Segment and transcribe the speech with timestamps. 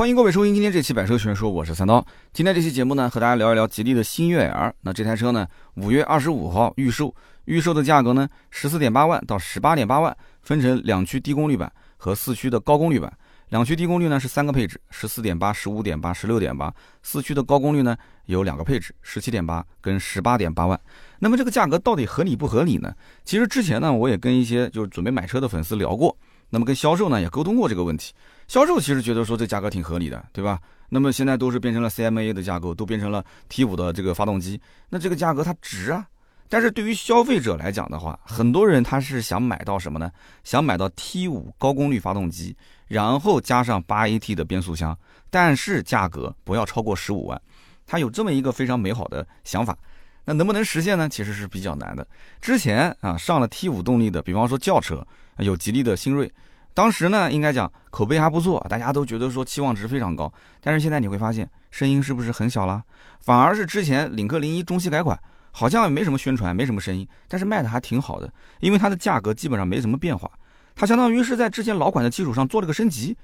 [0.00, 2.02] 欢迎各位收听今天这期百车全说，我是三刀。
[2.32, 4.72] 今天这期节目呢，和大家聊一聊吉利的新悦 L。
[4.80, 13.12] 那这台车呢，五月二十五号预售，预售的价格呢，十四点八万到十八点八万，分成两驱低功率版和四驱的高功率版。
[13.50, 16.72] 两驱低功率呢是三个配置，十四点八、十五点八、十六点八。
[17.02, 17.94] 四驱的高功率呢
[18.24, 20.80] 有两个配置，十七点八跟十八点八万。
[21.18, 22.90] 那么这个价格到底合理不合理呢？
[23.22, 26.16] 其实之前呢，我也跟一些就是准备买车的粉丝聊过，
[26.48, 28.14] 那么跟销售呢也沟通过这个问题。
[28.50, 30.58] 销售其实觉得说这价格挺合理的，对吧？
[30.88, 36.04] 那么现在都是变成了 CMA 的架构，都变成了 T 五的这个发动机，那这个价格它值啊。
[36.48, 40.10] 但是对于消费者来讲的话，很多人他是想买到什么呢？
[40.42, 42.56] 想买到 T 五高功率发动机。
[42.88, 44.98] 然后加上八 AT 的变速箱，
[45.30, 47.40] 但是价格不要超过十五万，
[47.86, 49.78] 他有这么一个非常美好的想法，
[50.24, 51.08] 那能不能实现呢？
[51.08, 52.04] 其实是比较难的。
[52.40, 55.06] 之前啊上了 T 五动力的，比方说轿车，
[55.38, 56.28] 有吉利的新锐，
[56.72, 60.32] 当时呢应该讲口碑还不错，大家都觉得说期望值非常高。
[60.60, 62.82] 但是现在你会发现声音是不是很小了？
[63.20, 65.18] 反而是之前领克零一中期改款，
[65.50, 70.30] 好像也没什么宣传，没什么声音，但是卖的还挺好的，因为它的价格基本上没什么变化。
[70.74, 73.14] 它相当于是在之前老款的基础上做了个升级，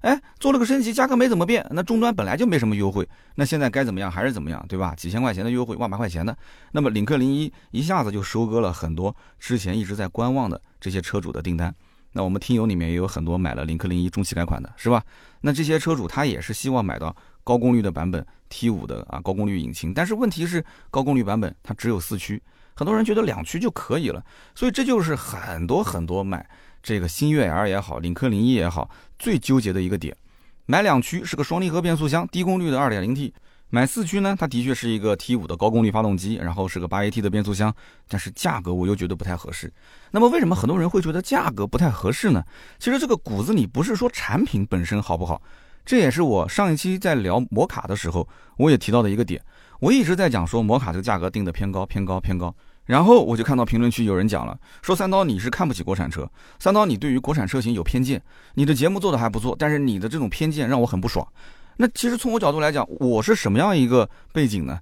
[0.00, 4.94] 哎，做了个升级，价格没怎么变，那终端本来就没什么优惠，那现在该怎么样还是怎么样，对吧？
[4.96, 6.36] 几千块钱的优惠，万把块钱的，
[6.72, 11.74] 那么领克零一一下子就收割了很多之前一直在观望的这些车主的订单。
[12.12, 15.02] 那我们听友里面也有很多买了领克零一中期改款的，是吧？
[15.40, 22.42] 那这些车主他也是希望买到高功率的版本 T 五的啊高功率引擎，但是问题是高功率版本它只有四驱，
[22.74, 26.48] 很多人觉得两驱就可以了，所以这就是很多很多买。
[26.82, 30.16] 这个新悦 L 也好，领克零一也好，最纠结的一个点，
[30.66, 33.32] 买两驱是个双离合变速箱，低功率的 2.0T；
[33.76, 37.70] 买四驱呢，它的确是一个 T5 的高功率发动机，然后是个 8AT 的变速箱，
[38.08, 39.70] 但是价格我又觉得不太合适。
[40.12, 42.42] 那么为什么很多人会觉得价格不太合适呢？
[42.78, 45.42] 其实这个骨子里不是说产品本身好不好，
[45.84, 49.44] 这也是我上一期在聊摩卡的时候，我也提到的一个点。
[49.80, 52.54] 我一直在讲说摩卡这个价格定的偏高，偏高，偏高。
[52.86, 56.26] 然后我就看到评论区有人讲了，说三刀你是看不起国产车，
[56.58, 58.22] 三刀你对于国产车型有偏见，
[58.54, 61.28] 你的节目做的还不错，但是你的这种偏见让我很不爽。
[61.76, 64.78] 那其实从我角度来讲，我是什么样一个背景呢？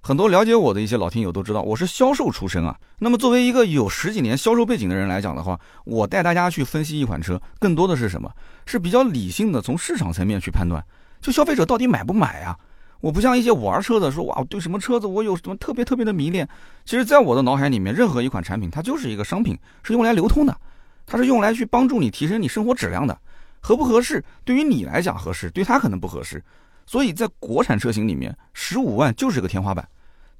[0.00, 2.74] 很多了解我的一些老听友都知道，我是销售出身啊。
[3.00, 8.30] 那么作为一个有十几年销售背景的人来讲的话，我带大家去分析一款车，更多的是什么？
[8.64, 10.82] 是比较理性的，从市场层面去判断，
[11.20, 12.56] 就消费者到底买不买呀？
[13.00, 16.48] 我不像一些玩车的说哇，对什么车子我有什么特别特别的迷恋。
[16.84, 20.56] 其实，在我的脑海里面，任何一款产品它就是一个商品，是用来流通的，
[21.04, 23.18] 它是用来去帮助你提升你生活质量的。
[23.60, 26.42] 合不合适，对于你来讲合适，对他可能不合适。
[26.86, 29.86] 所以在国产车型里面，十五万就是个天花板。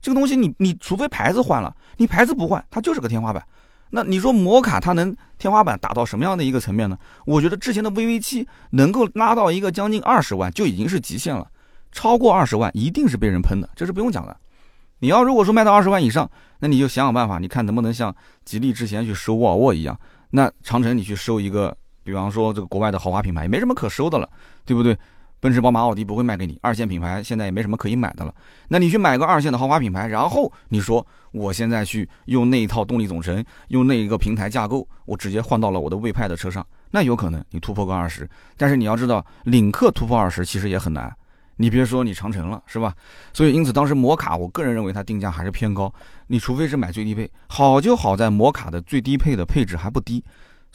[0.01, 3.45] 这个东西你你除非牌子换了，你牌子不换，它就是个天花板。
[3.91, 6.99] 那你说摩卡它能天花板打到什么样的一个层面呢？
[7.25, 11.47] 我觉得之前的 VV 七能够拉到一个将近二十万就已经是极限了。
[11.91, 14.37] 超过二十万一定是被人喷的，这是不用讲的。
[14.99, 16.31] 你要如果说卖到二十万以上，
[16.61, 18.15] 那你就想想办法，你看能不能像
[18.45, 19.99] 吉利之前去收沃尔沃一样，
[20.31, 21.75] 那长城你去收一个，
[22.09, 24.27] 比方说这个国外的豪华品牌，也没什么可收的了，
[24.65, 24.97] 对不对？
[25.41, 28.35] 奔驰、宝马、奥迪不会卖给你，二线品牌现在也没什么可以买的了。
[28.67, 38.27] 那你去买个二线的豪华品牌，然后你说我现在去用那一套动力总成，用那一个平台架构，我直接换到了我的魏派的车上，那有可能你突破个二十。
[38.57, 41.15] 但是你要知道，领克突破二十其实也很难。
[41.57, 42.95] 你别说你长城了，是吧？
[43.35, 45.93] 所以因此当时摩卡，我个人认为它定价还是偏高。
[46.27, 50.25] 你除非是买最低配，好就好在摩卡的最低配的配置还不低。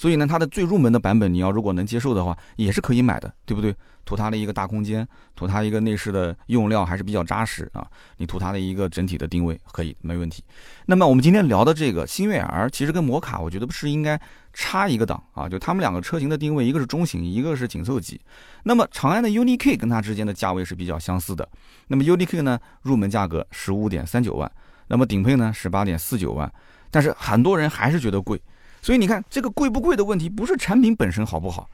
[0.03, 3.73] 所以呢，它的最入门的版本，你要如果能接受的话，也是可以买的，对不对？
[4.03, 7.87] 图它的一个大空间，图它一个内饰的用料还是比较扎实啊。
[8.17, 10.43] 你图它的一个整体的定位，可以没问题。
[10.87, 14.19] 那么我们今天聊的这个新悦 R，其实跟摩卡，我觉得不是应该
[14.51, 15.47] 差一个档啊？
[15.47, 18.19] 就他们两个车型的定位，一个是中型，一个是紧凑级。
[18.63, 21.47] 那么长安的 UNI-K 跟它之间的价位是比较相似的。
[21.87, 24.51] 那么 UNI-K 呢，入门价格十五点三九万，
[24.89, 26.51] 那么顶配呢十八点四九万，
[26.91, 28.41] 但是很多人还是觉得贵。
[28.83, 31.69] 所以你看，这个贵不贵的问题，不是产品本身好不好。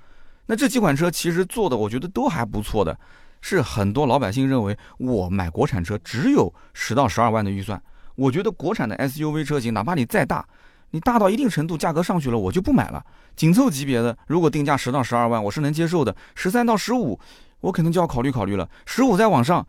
[0.46, 2.96] 那这几款车其实做的，我觉得都还不错的，
[3.42, 7.82] 是很多老百姓认为我买国产车只有十到十二万的预算，
[8.14, 10.46] 我觉得国产的 SUV 车型，哪怕你再大，
[10.92, 13.04] 你大到一定程度，价格上去了，我就不买了。
[13.36, 16.16] 紧凑级别的，如果定价十到十二万，我是能接受的。
[16.36, 17.20] 十三到十五，
[17.62, 18.70] 我可能就要考虑考虑了。
[18.86, 19.68] 十五再往上，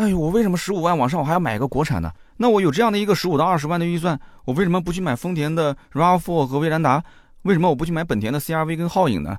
[0.00, 2.10] 哎呦，我为什么十五万往上我还要买一个国产的？
[2.38, 7.04] 那我有这样的一个十五到二十万的预算，我为什么不去买丰田的 RAV4 和威兰达？
[7.42, 9.36] 为什么我不去买本田的 CRV 跟皓影呢？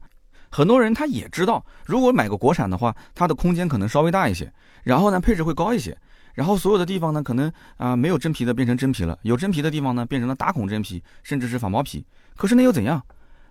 [0.52, 4.54] 很多人他也知道，如果买个国产的话，它的空间可能稍微大一些，
[4.84, 5.98] 然后呢配置会高一些，
[6.36, 12.06] 然后所有的地方呢可能啊没有真皮的变成真皮了，有真皮的地方呢变成了打孔真皮，甚至是仿毛皮。
[12.38, 13.02] 可是那又怎样？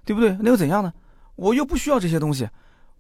[0.05, 0.37] 对不对？
[0.41, 0.93] 那又怎样呢？
[1.35, 2.49] 我又不需要这些东西，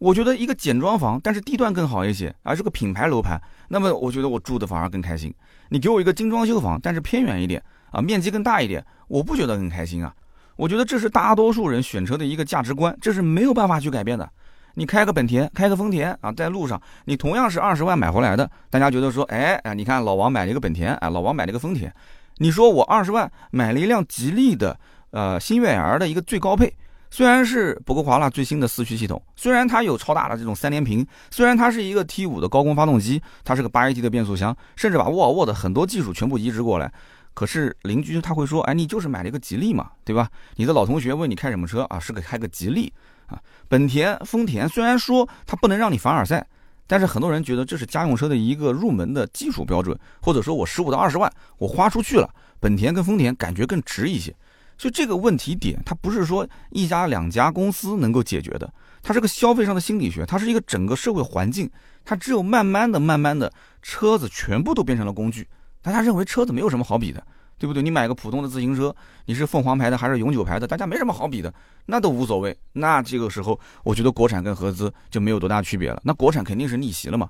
[0.00, 3.38] 我觉得一个简装房，但是地段更好一些，而是个品牌楼盘，
[3.68, 5.32] 那么我觉得我住的反而更开心。
[5.68, 7.62] 你给我一个精装修房，但是偏远一点
[7.92, 10.10] 啊，面积更大一点，我不觉得很开心啊。
[10.56, 14.26] 我觉得这是大多数人选车的一个价值观，这是没有办法去改变的。
[14.72, 21.92] 你开个本田，开个丰田啊，在路上，你同样是二十万买回来的，大家觉得说，哎哎，你看老王买了一个本田，哎，老王买了一个丰田，
[22.38, 24.78] 你说我二十万买了一辆吉利的，
[25.10, 26.74] 呃，新悦 L 的一个最高配。
[27.10, 36.92] 虽然是博格华纳最新的四驱系统，虽然它有超大的这种三连屏，虽然它是一个 T 五的高功发动机，它是个八 AT 的变速箱，甚至把沃尔沃的很多技术全部移植过来，
[37.34, 40.30] 可是邻居他会说，哎，你就是买了一个吉利嘛，对吧？
[40.54, 41.98] 你的老同学问你开什么车啊？
[41.98, 42.92] 是个开个吉利
[43.26, 43.40] 啊。
[43.68, 46.46] 本田、丰田虽然说它不能让你凡尔赛，
[46.86, 52.30] 但是很多人觉得这是家用车的一个入门的基础标准，或者说我十五到二十万我花出去了，
[52.60, 54.32] 本田跟丰田感觉更值一些。
[54.80, 58.72] 所以这个问题点，它不是说一家两家公司能够解决的，
[59.02, 61.70] 它是个消费上的心理学，它是一个整个社会环境，
[62.02, 65.46] 它只有慢慢的、慢慢的，车子全部都变成了工具，
[65.82, 67.22] 大家认为车子没有什么好比的，
[67.58, 67.82] 对不对？
[67.82, 68.96] 你买个普通的自行车，
[69.26, 71.52] 你是凤凰牌的还是永久牌的，大家没什么好比的，
[71.84, 72.56] 那都无所谓。
[72.72, 76.00] 那这个时候，我觉得国产跟合资就没有多大区别了。
[76.02, 77.28] 那国产肯定是逆袭了嘛，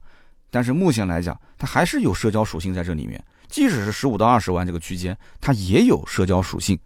[0.52, 6.78] 但是目前来讲，它还是有社交属性在这里面，即使是十五到二十万这个区间，它也有社交属性。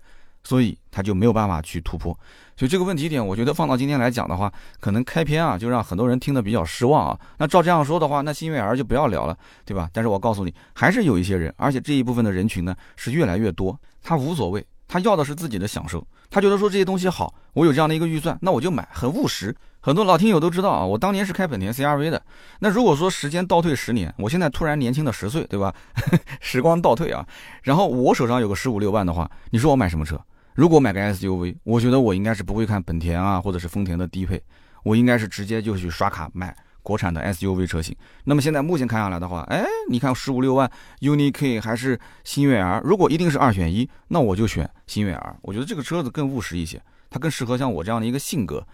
[0.44, 2.16] 所以他就没有办法去突破，
[2.54, 7.18] 所以这个问题点，我觉得放到今天来讲的话，可能开篇啊就让很多人听得比较失望啊。
[7.38, 9.88] 那照这样说的话，那新悦 R 就不要聊了，对吧？
[9.92, 19.56] 但是我告诉你，还是有一些人，而且这一部分的人群呢是越来越多，他无所谓，他要的是自己的享受，他觉得说这些东西好，我有这样的一个预算，那我就买，很务实。
[19.80, 22.22] 很多老听友都知道啊，我当年是开本田 CRV 的。
[22.60, 25.74] 那如果说时间倒退十年，我现在突然年轻的十岁，对吧？
[26.40, 27.26] 时光倒退啊，
[27.62, 30.18] 然后我手上有个十五六万的话，你说我买什么车？
[30.54, 34.40] 如果买个 SUV，我觉得我应该是不会看本田啊，或者是丰田的低配，
[34.84, 37.92] 我应该是直接就去刷卡买国产的 SUV 车型。
[38.22, 40.70] 那么现在目前看下来的话，哎，你看十五六万
[41.00, 42.80] UNI-K 还是新悦 R？
[42.84, 45.36] 如果一定是二选一，那我就选新悦 R。
[45.42, 46.80] 我觉得这个车子更务实一些，
[47.10, 48.64] 它更适合像我这样的一个性格。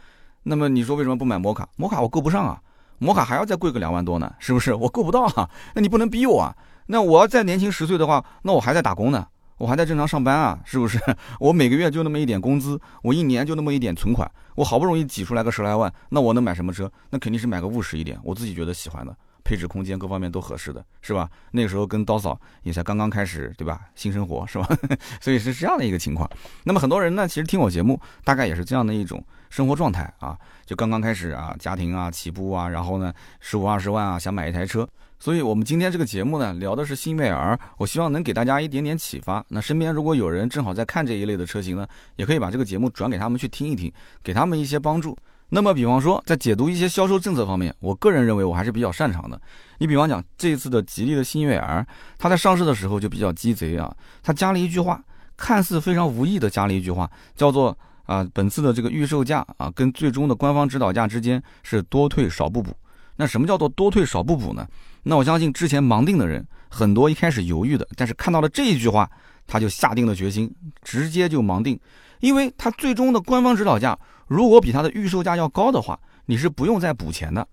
[0.43, 1.67] 那么你说为什么不买摩卡？
[1.77, 2.61] 摩卡我够不上啊，
[2.99, 4.75] 摩卡还要再贵个两万多呢，是不是？
[4.75, 6.55] 我够不到啊，那你不能逼我啊。
[6.89, 9.27] 那我要再年轻十岁的话，那我还在打工呢。
[9.61, 10.99] 我还在正常上班啊，是不是？
[11.39, 16.91] 我每个月就那么一点工资，我一年就那么一点存款，我好不容易挤出来个十来万，那我能买什么车？
[17.11, 19.15] 那肯定是买个务实一点，我自己觉得喜欢的，
[19.45, 21.29] 配置、空间各方面都合适的，是吧？
[21.51, 23.83] 那个时候跟刀嫂也才刚刚开始，对吧？
[23.95, 24.67] 新生活是吧？
[25.21, 26.27] 所以是这样的一个情况。
[26.65, 34.89] 那么很多人呢，其实听我节目，大概也是这样的一种生活状态啊，就刚刚开始啊，家庭啊起步啊，然后呢，十五二十万啊，想买一台车。
[35.23, 39.45] 所以，我们今天这个节目呢，聊的是新悦 R，我希望能给大家一点点启发。
[39.49, 41.87] 那身边如果有人正好在看这一类的车型呢，
[42.17, 43.93] 也可以把这个节目转给他们去听一听，
[44.25, 45.15] 给他们一些帮助。
[45.51, 49.39] 那么，比方说在解读一些销售政策方面，我个人认为我还是比较擅长的。
[49.77, 55.05] 你比方讲这一次的吉利的新悦 R，它在上市的时候就比较鸡贼啊，它加了一句话，
[55.37, 57.77] 看似非常无意的加了一句话，叫做
[58.07, 62.75] 啊，本次的这个预售价啊，跟最终的官方指导价之间是多退少不补。
[63.17, 64.67] 那什么叫做多退少不补呢？
[65.03, 69.11] 那我相信之前盲定的人很多，一开始犹豫的，但是看到了这一句话，
[69.47, 71.79] 他就下定了决心，直接就盲定，
[72.21, 77.47] 因为他最终的官方指导价如果比他的预售价要高的话，你是不用再补钱的。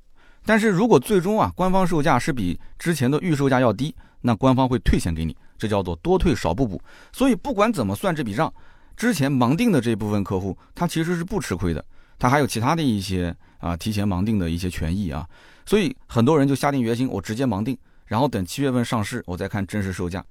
[0.46, 6.82] 但是如果最终啊官方售价是比之前的预售价要低，那官方会退钱给你，这叫做多退少不补。
[7.12, 8.54] 所以不管怎么算这笔账，
[8.96, 11.84] 之前盲定的这部分客户他其实是不吃亏的，
[12.20, 15.28] 他还有其他的一些啊提前盲定的一些权益啊。
[15.68, 20.24] 所以很多人就下定决心，我直接盲定，然后等七月份上市，我再看真实售价。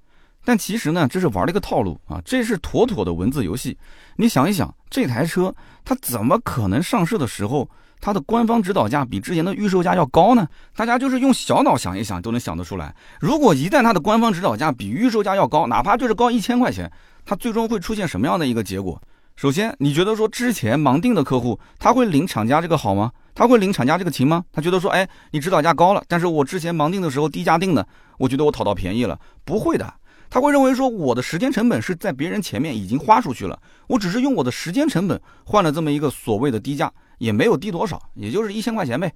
[0.43, 3.77] 但其实呢，这是玩了一个套路啊，这是妥妥的文字游戏。
[4.15, 5.53] 你想一想，这台车
[5.85, 7.69] 它怎么可能上市的时候，
[8.01, 10.47] 它的官方指导价比之前的预售价要高呢？
[10.75, 12.95] 大家就是用小脑想一想，都能想得出来。
[13.19, 16.91] 如果一旦它的官方指导价比预售价要高，哪怕就是高一千块钱，
[17.23, 18.99] 它最终会出现什么样的一个结果？
[19.35, 23.11] 首先，你觉得说之前盲定的客户他会领厂家这个好吗？
[23.37, 24.43] 他会领厂家这个情吗？
[24.51, 29.93] 他觉得说，哎，你指导价高了，但是我之前盲定的时候低价定的，我觉得我讨到便宜了，不会的。
[30.27, 39.13] 他会认为说，我的时间成本是在别人前面已经花出去了，我只是用我的时间成本换了这么一个所谓的低价，也没有低多少，也就是一千块钱呗。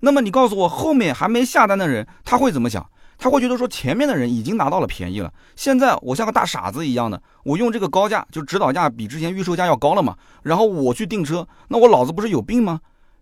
[0.00, 2.84] 那么你告诉我，后面还没下单的人他会怎么想？
[3.18, 12.80] 他会觉得说前面的人已经拿到了便宜了，现在我像个大傻子一样的，我用这个高价就指导价比之前预售价要高了嘛，然后我去订车，那我老子不是有病吗？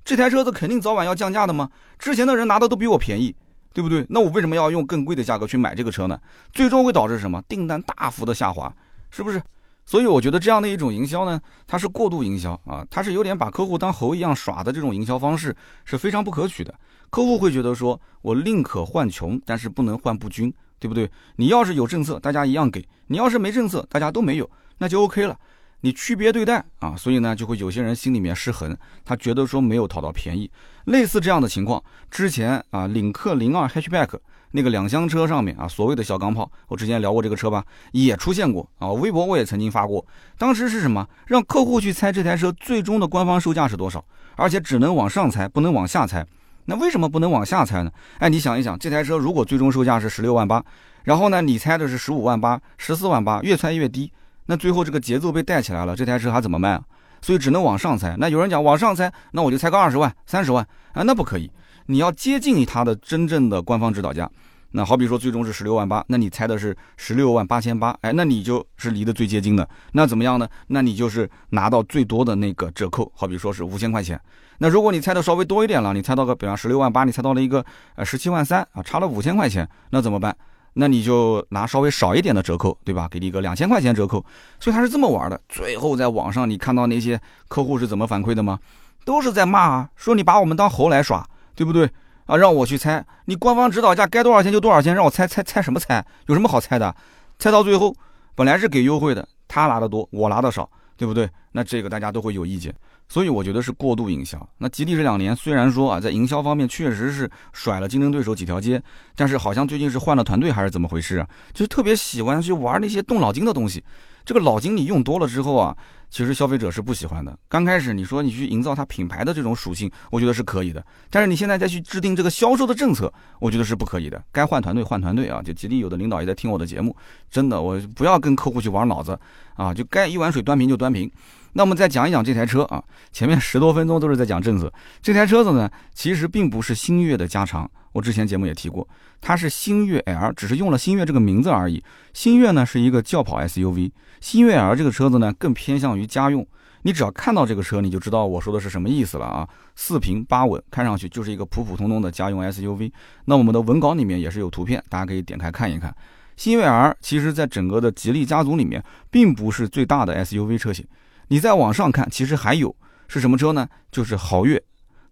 [0.09, 1.69] 这台车子肯定早晚要降价的吗？
[1.99, 3.37] 之前的人拿的都比我便宜，
[3.75, 4.07] 对不对？
[4.09, 6.19] 那我为什么要用更贵的价格去买这个车呢？
[6.51, 7.43] 最终会导致什么？
[7.47, 8.75] 订单大幅的下滑，
[9.11, 9.43] 是不是？
[9.85, 16.75] 所以我觉得这样的一种营销呢，它是过度营销啊，它是有点把客户当猴一样耍的这种营销方式是非常不可取的。
[17.11, 21.11] 客户会觉得说，我宁可换穷，但是不能换不均，对不对？
[21.37, 25.39] 你要是有政策，大家一样给；你要是没政策，大家都没有，那就 OK 了。
[25.81, 30.51] 你区别对待啊，所以呢，就会有些人心里面失衡，他觉得说没有讨到便宜。
[30.87, 34.19] 类似这样的情况，之前啊，领克零二 Hatchback。
[34.53, 38.91] 那个两厢车上面啊，所谓的小钢炮，我之前聊过这个车吧，也出现过啊。
[38.93, 40.03] 微博我也曾经发过，
[40.39, 41.07] 当时是什么？
[41.27, 44.03] 让客户去猜这台车最终的官方售价是多少，
[44.37, 46.27] 而且只能往上猜，不能往下猜。
[46.65, 47.93] 那为什么不能往下猜呢？
[48.21, 50.65] 哎，你想一想，这台车如果最终售价是十六万八，
[51.05, 54.11] 然后呢，你猜的是十五万八、十四万八，越猜越低，
[54.51, 56.83] 那最后这个节奏被带起来了，这台车还怎么卖啊？
[57.21, 58.17] 所以只能往上猜。
[58.19, 61.51] 那有人讲往上猜，那我就猜个二十万、三十万啊，那不可以。
[61.87, 64.31] 你要接近它的真正的官方指导价，
[64.71, 69.69] 那好比说最终是十六万八，那你猜的是十六万八千八，哎，那你就是离得最接近的。
[69.93, 70.49] 那怎么样呢？
[70.69, 74.19] 那你就是拿到最多的那个折扣，好比说是五千块钱。
[74.59, 77.65] 那如果你猜的稍微多一点了，你猜到个比方十六万八，你猜到了一个
[77.97, 80.35] 呃十七万三啊，差了五千块钱，那怎么办？
[80.79, 83.09] 那你就拿稍微少一点的折扣，对吧？
[83.11, 84.25] 给你一个两千块钱折扣。
[84.61, 85.41] 所以他是这么玩的。
[85.49, 88.59] 最后在网上你看到那些客户是怎么反馈的吗？
[89.05, 91.27] 都是在骂啊，说你把我们当猴来耍。
[91.59, 91.91] 对不对
[92.27, 92.37] 啊？
[92.37, 96.05] 让我去猜，你官方指导价该多少钱就多少钱，让我猜猜猜什么猜？
[96.27, 96.95] 有什么好猜的？
[97.37, 97.93] 猜到最后，
[98.37, 101.29] 本来是给优惠的，他拿的多，我拿的少，对不对？
[101.51, 102.73] 那这个大家都会有意见，
[103.09, 104.49] 所以我觉得是过度营销。
[104.59, 108.83] 那吉利这两年虽然说啊，在营销方面确实是甩了竞争对手几条街，
[109.17, 111.29] 但是好像最近是换了团队还是怎么回事啊？
[111.53, 113.83] 就是特别喜欢去玩那些动脑筋的东西。
[114.25, 115.75] 这个脑筋你用多了之后啊，
[116.11, 117.35] 其实消费者是不喜欢的。
[117.49, 120.85] 刚开始你说你去营造它品牌的这种属性，我觉得是可以的。
[121.09, 123.11] 但是你现在再去制定这个销售的政策，
[123.41, 124.23] 我觉得是不可以的。
[124.31, 125.41] 该换团队换团队啊！
[125.43, 126.95] 就吉利有的领导也在听我的节目，
[127.31, 129.19] 真的，我不要跟客户去玩脑子
[129.55, 129.73] 啊！
[129.73, 131.11] 就该一碗水端平就端平。
[131.53, 134.73] 那我们再讲一讲这台车啊，前面十多分钟都是在讲政策。
[135.03, 137.71] 这台车子呢，其实并不是星越的加长。
[137.93, 138.87] 我之前节目也提过，
[139.21, 141.83] 它是星越 L，只是用了星越这个名字而已。
[142.13, 143.91] 星越呢是一个轿跑 SUV。
[144.21, 146.47] 星越 L 这个车子呢，更偏向于家用。
[146.83, 149.49] 你只要看到这个车，你就知道我说的是什么意思了啊！
[149.75, 152.93] 四平八稳，看上去就是一个普普通通的家用 SUV。
[153.25, 155.93] 那我们的文稿里面也是有图片，大家可以点开看一看。
[156.37, 160.87] 星越 L 其实在整个的吉利家族里面，并不是最大的 SUV 车型。
[161.29, 162.75] 你再往上看，其实还有
[163.07, 163.69] 是什么车呢？
[163.91, 164.63] 就是豪越，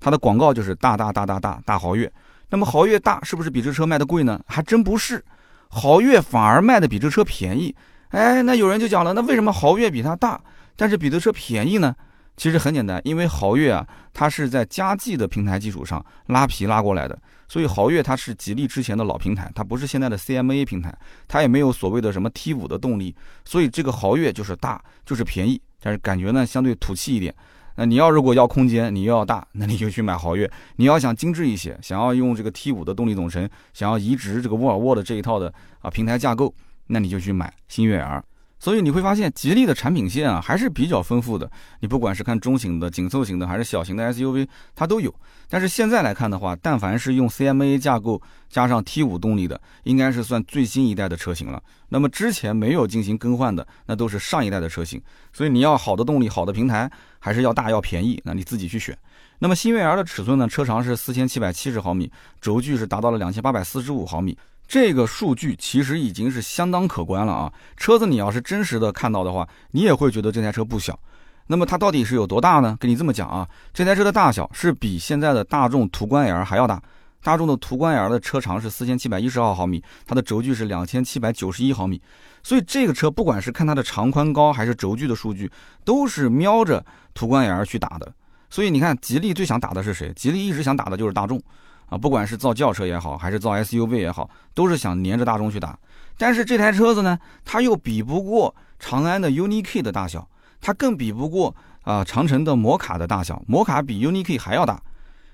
[0.00, 2.11] 它的广告就是大大大大大大豪越。
[2.50, 4.40] 那么豪越大是不是比这车卖的贵呢？
[4.46, 5.25] 还真不是，
[5.68, 7.75] 豪越反而卖的比这车便宜。
[8.11, 10.40] 哎，那有人就讲了，那为什么豪越比它大，
[10.76, 11.94] 但是比这车便宜呢？
[12.37, 17.18] 其实很简单，因为豪越啊，它是在嘉际的平台基础上拉皮拉过来的，
[17.49, 20.94] 所以豪越它是吉利之前的老平台，它不是现在的 CMA 平台，
[21.26, 27.35] 它也没有所谓的什么 T 五的动力，所以这个豪越就是大，就是便宜，但是感觉呢相对土气一点。
[27.76, 30.50] 那你要如果要空间，你又要大， 那你就去买豪越。
[30.76, 36.54] 你要想精致一些，想要用这个 T 五的动力总成，想要移植这个沃尔沃的这一套的啊平台架构。
[36.87, 38.23] 那你就去买星越 R，
[38.58, 41.50] 所以你会发现吉利的产品线啊还是比较丰富的。
[41.80, 45.14] 你不管是看中型的、紧凑型的，还是小型的 SUV，它都有。
[45.48, 51.62] 但是现在来看的话，但凡是用 CMA 架构加上 T5 动力的，应该是算最新一代的车型了。
[51.90, 55.00] 那么之前没有进行更换的，那都是上一代的车型。
[55.32, 58.96] 所以你要好的动力、好的平台，还是要大要便宜，那你自己去选。
[59.38, 60.48] 那么星越 R 的尺寸呢？
[60.48, 62.10] 车长是四千七百七十毫米，
[62.40, 64.36] 轴距是达到了两千八百四十五毫米。
[64.68, 67.52] 这个数据其实已经是相当可观了啊！
[67.76, 70.99] 车子你要是真实的看到的话，你也会觉得这台车不小。
[71.46, 72.76] 那么它到底是有多大呢？
[72.80, 76.82] 跟你这么讲啊，这台车的大小是比现在的大众途观 L 还要大。
[77.23, 82.00] 大众的途观 L 的车长是四千七百一十二毫米，它的轴距是两千七百九十一毫米。
[82.42, 85.50] 所以这个车不管是看它的长宽高还是轴距的数据，
[85.85, 88.12] 都是瞄着途观 L 去打的。
[88.50, 90.12] 所以你看，吉利最想打的是谁？
[90.14, 91.40] 吉利一直想打的就是大众。
[91.86, 95.78] 啊，不管是造轿车也好，还是造 SUV 也好，都是想连着大众去打。
[96.18, 100.28] 但是这台车子呢，它又比不过长安的 UNI-K 的大小，
[100.60, 104.82] 它更比不过啊长城的摩卡的大小，摩卡比 UNI-K 还要大。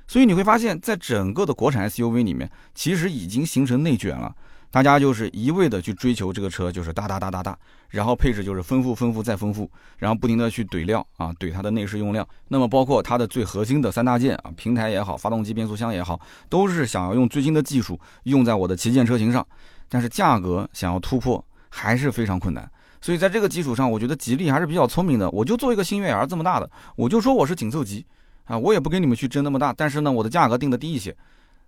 [0.06, 4.34] 所以你会发现在整个的国产 SUV 里面，其实已经形成内卷了。
[4.72, 7.56] 大家就是一味的去追求这个车，就是大大大大大，
[7.90, 12.26] 然后配置就是丰富丰富再丰富，然后不停的去怼料啊，怼它的内饰用料。
[12.48, 19.46] 那么包括它的最核心的三大件啊，平台也好，发动机、变速箱也好，都是想要用最新的技术用在我的旗舰车型上。
[19.90, 22.66] 但是价格想要突破还是非常困难。
[23.02, 25.28] 所以在这个基础上，我觉得吉利还是比较聪明的。
[25.32, 28.06] 我就做一个星越 R 这么大的，我就说我是紧凑级
[28.44, 31.14] 啊，我也不跟你们去争那么大，但是呢，我的价格定的低一些。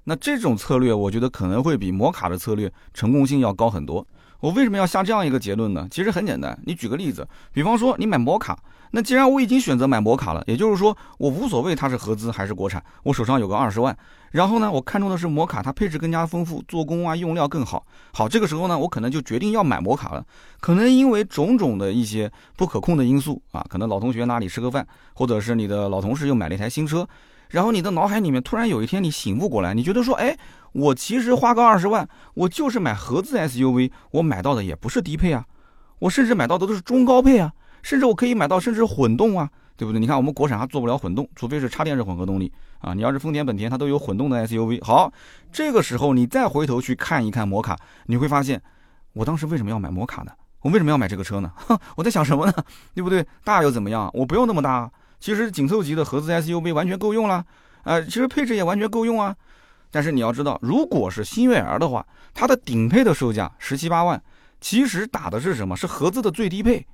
[0.04, 4.06] 那这种策略，我觉得可能会比摩卡的策略成功性要高很多。
[4.40, 5.88] 我为什么要下这样一个结论呢？
[5.90, 8.58] 其实很简单，你举个例子，比方说你买摩卡，
[8.90, 13.96] 那既然我已经选择买摩卡了，也就是说我无所谓它是合资还是国产，我手上有个二十万，
[14.32, 17.86] 然后呢，我看中的是摩卡，它配置更加丰富，做工啊用料更好。
[18.12, 20.22] 好，这个时候呢，我可能就决定要买摩卡了。
[20.60, 27.08] 可能因为种种的一些不可控的因素啊，可能老同学哪里吃个饭，或者是你的老同事又买了一台新车。
[27.54, 30.36] 然后你的脑海里面突然有一天你醒悟过来，你觉得说，哎，
[30.72, 35.44] 我其实花个二十万，我就是买合资 SUV，我买到的也不是低配啊，
[36.00, 40.00] 我甚至买到的都是中高配啊，甚至我可以买到甚至混动啊，对不对？
[40.00, 42.92] 你看我们国产还做不了混动，除非是插电式混合动力啊。
[42.92, 44.84] 你要是丰田、本田，它都有混动的 SUV。
[44.84, 45.12] 好，
[45.52, 48.60] 这个时候你再回头去看一看摩卡，你会发现，
[49.12, 50.32] 我当时为什么要买摩卡呢？
[50.62, 51.52] 我为什么要买这个车呢？
[51.54, 52.52] 哼 我在想什么呢？
[52.96, 53.24] 对不对？
[53.44, 54.10] 大又怎么样？
[54.12, 54.90] 我不用那么大。
[55.24, 57.42] 其实紧凑级的合资 SUV 完全够用了，
[57.84, 59.34] 呃，其实配置也完全够用啊。
[59.90, 64.22] 但是你要知道，如果是新悦 L 的话，它的顶配的售价十七八万，
[64.60, 65.74] 其实打的是什么？
[65.74, 66.86] 是合资的最低配，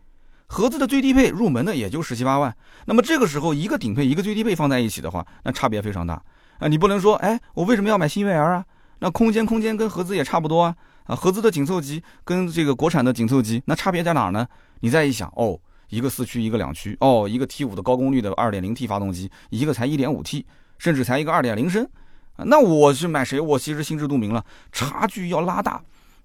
[0.46, 2.56] 合资的最低配入门的也就十七八万。
[2.84, 6.22] 那么这个时候，一个顶配一个最低配放在一起的话，那差别非常大
[6.60, 6.68] 啊。
[6.68, 8.64] 你不能说，哎，我为什么要买新悦 L 啊？
[9.00, 14.46] 那空间空间跟合资也差不多啊，啊，合资的紧凑级跟这个国产的紧凑级，那差别在哪儿呢？
[14.82, 15.58] 你再一想，哦。
[15.90, 20.46] 一个四驱，一个两驱，哦，一个 T 五的高功率的二点零 T 发动机，一个才一点五 T，
[20.78, 21.86] 甚至才一个二点零升，
[22.38, 23.38] 那我去买谁？
[23.38, 25.82] 我其实心知肚明了，差距要拉大。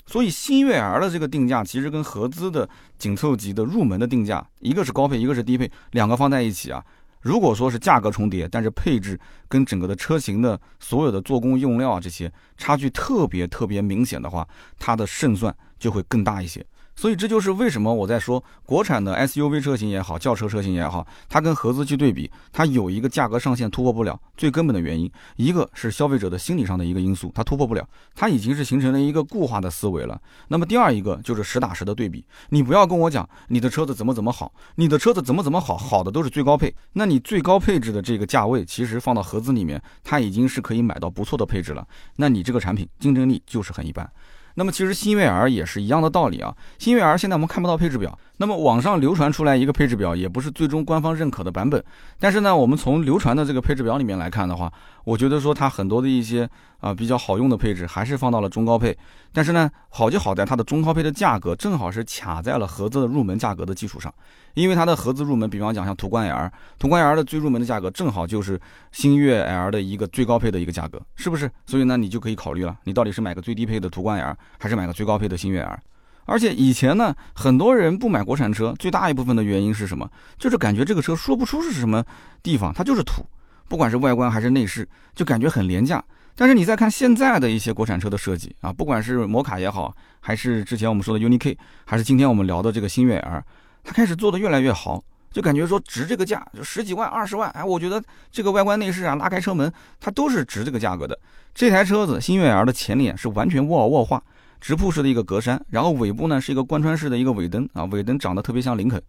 [0.08, 2.70] 所以新悦 L 的这个定价，其实跟合资的
[3.00, 6.86] 紧凑级的入门的定价，一个是高配，一个是低配，两个放在一起啊，
[7.22, 16.64] 如果说是价格重叠，但是配置跟整个的车型的所有的做工用料啊这些差距特别特别明显的话，它的胜算就会更大一些。
[16.96, 30.20] 所以这就是为什么我在说国产的 SUV 车型也好，轿车车型也好，它跟合资去对比，它有一个价格上限突破不了，最根本的原因，一个是消费者的心理上的一个因素，它突破不了，它已经是形成了一个固化的思维了。
[30.48, 41.86] 那么第二一个就是实打实的对比，你不要跟我讲你的车子怎么怎么好，你的车子怎么怎么好，好的都是最高配，那你最高配置的这个价位，其实放到合资里面，它已经是可以买到不错的配置了，
[42.16, 44.10] 那你这个产品竞争力就是很一般。
[44.56, 46.56] 那么其实新悦 R 也是一样的道理啊。
[46.78, 51.84] 新悦 R 现在我们看不到配置表，那么网上流传出来一个配置表，也不是最终官方认可的版本。
[52.20, 54.72] 但是呢，我们从流传的这个配置表里面来看的话，
[55.04, 58.98] 我觉得说它很多的一些啊比较好用的配置还是放到了中高配。
[59.32, 64.14] 但是呢，好就好在它的中高配的价格正好是卡在了合资的入门价格的基础上。
[64.54, 68.60] 因为它的合资入门，比方讲像途观 L，途观 L 的最入门的价格正好就是
[68.92, 71.50] 星越 L 的一个最高配的一个价格，是不是？
[71.66, 75.78] 所以呢，你就可以考虑了，你到底是买个最低配的途观 L，还是买个最高配的星越 L？
[76.26, 80.10] 而且以前呢，很多人不买国产车，最大一部分的原因是什么？
[80.38, 82.04] 就是感觉这个车说不出是什么
[82.44, 83.26] 地方，它就是土，
[83.68, 86.04] 不管是外观还是内饰，就感觉很廉价。
[86.36, 93.42] 但是你再看现在的一些国产车的设计啊，不管是摩卡也好，还是之前我们说的 UNI-K，还是今天我们聊的这个星越 L。
[93.84, 101.18] 它开始做的越来越好，就感觉说值这个价，就十几万、二十万，哎，我觉得这个外观内饰啊，拉开车门，它都是值这个价格的。
[101.54, 104.22] 这台车子新悦 L 的前脸是完全沃尔沃化，
[104.66, 109.00] 直瀑式的一个格栅，然后尾部呢是一个贯穿式的一个尾灯啊，尾灯长得特别像林肯，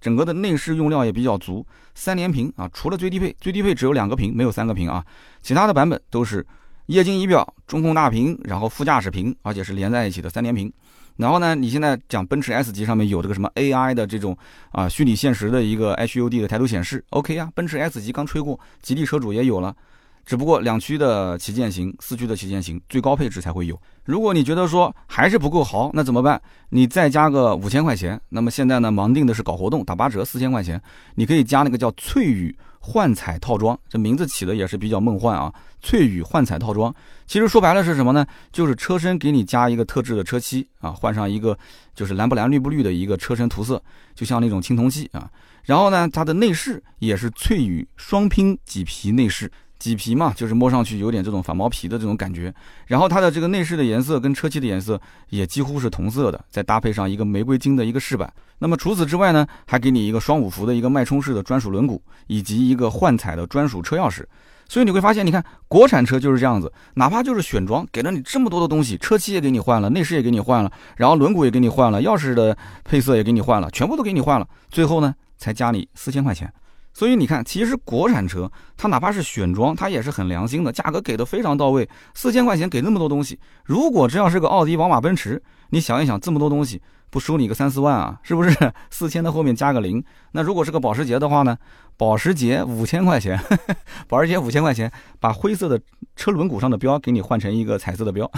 [0.00, 5.06] 整个的内饰用料也比较足，三连屏啊，除了最低配，最低配只有两个屏，没有三个屏啊，
[5.40, 6.44] 其他的版本都是
[6.86, 10.72] 液晶仪表、中控大屏，然后副驾驶屏，而且是连在一起的三连屏。
[11.18, 14.36] 然后呢，你现在讲奔驰 S 级上面有这个什么 AI 的这种
[14.72, 19.76] 啊虚拟现实的一个 HUD 的抬头显示，OK 啊，奔驰 S 级刚吹过，吉利车主也有了，
[20.24, 23.80] 只不过两驱的旗舰型、四驱的旗舰型最高配置才会有。
[24.04, 26.40] 如果你觉得说还是不够豪，那怎么办？
[26.70, 30.80] 你再加个五千块钱，那么现在呢，盲定的是搞活动打八折，四千块钱，
[31.14, 32.56] 你可以加那个叫翠羽。
[32.86, 35.50] 幻彩套装，这名字起的也是比较梦幻啊！
[35.80, 36.94] 翠羽幻彩套装，
[37.26, 38.26] 其实说白了是什么呢？
[38.52, 41.58] 就是车身给你加一个特制的车漆啊，换上一个
[41.94, 43.82] 就是蓝不蓝绿不绿的一个车身涂色，
[44.14, 45.30] 就像那种青铜器啊。
[45.62, 49.50] 然后呢，它的内饰也是翠羽双拼麂皮内饰。
[49.84, 52.54] 麂皮嘛，就是摸上去有点这种反毛皮的这种感觉。
[52.86, 58.32] 然后它的这个内饰的颜色跟车漆的颜色也几乎是同色的，再搭配上一个玫瑰金的一个饰板。
[58.58, 64.24] 那么除此之外呢，还给你一个双五幅的一个脉冲式的专属轮毂，以及一个幻彩的专属车钥匙。
[64.66, 76.50] 所以你会发现，你看国产车就是这样子，哪怕就是选装，给了你这么多的东西，车漆也给你换了，内饰也给你换了，然后轮毂也给你换了，钥匙的配色也给你换了，全部都给你换了，最后呢才加你四千块钱。
[76.94, 83.38] 所以你看，其实国产车它哪怕是选装，它也是很良心的，价格给的非常到位，四千块钱给那么多东西。
[83.64, 86.80] 如果这要是个奥迪、宝马、奔驰，你想一想，这么多东西
[87.10, 88.18] 不收你个三四万啊？
[88.22, 88.56] 是不是？
[88.90, 90.02] 四千的后面加个零。
[90.32, 91.58] 那如果是个保时捷的话呢？
[91.96, 93.40] 保时捷五千块钱，
[94.08, 95.80] 保时捷五千块钱，把灰色的
[96.16, 98.28] 车轮毂上的标给你换成一个彩色的标，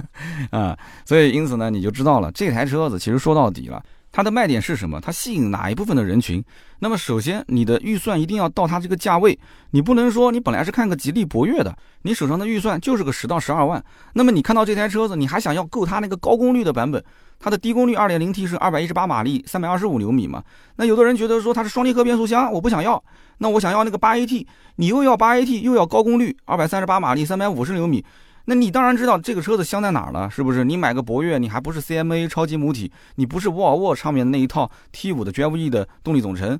[0.52, 3.82] 啊，所以因此呢，你就知道了这台车子其实说到底了。
[4.16, 4.98] 它的卖点是什么？
[4.98, 6.42] 它吸引哪一部分的人群？
[6.78, 9.38] 那么首先，你的预算一定要到它这个价位，
[9.72, 17.04] 你不能说你本来是看个吉利博越的，你手上的预算就是个十到十二万，那么你看到这台车子，你还想要够它那个高功率的版本，
[17.38, 20.42] 它的低功率二点零 T 是二百一十八马力，三百二十五牛米嘛？
[20.76, 23.04] 那有的人觉得说它是双离合变速箱，我不想要，
[23.36, 28.02] 那我想要那个八 AT，你又要八 AT 又要高功率，二百三十八马力，三百五十牛米。
[28.46, 30.64] 那你当然知道这个车子香在哪儿了，是不是？
[30.64, 36.58] 你买个博越，你还不是 CMA 超级母体，你不是沃尔沃上面那一套 T5 的 Drive 的动力总成，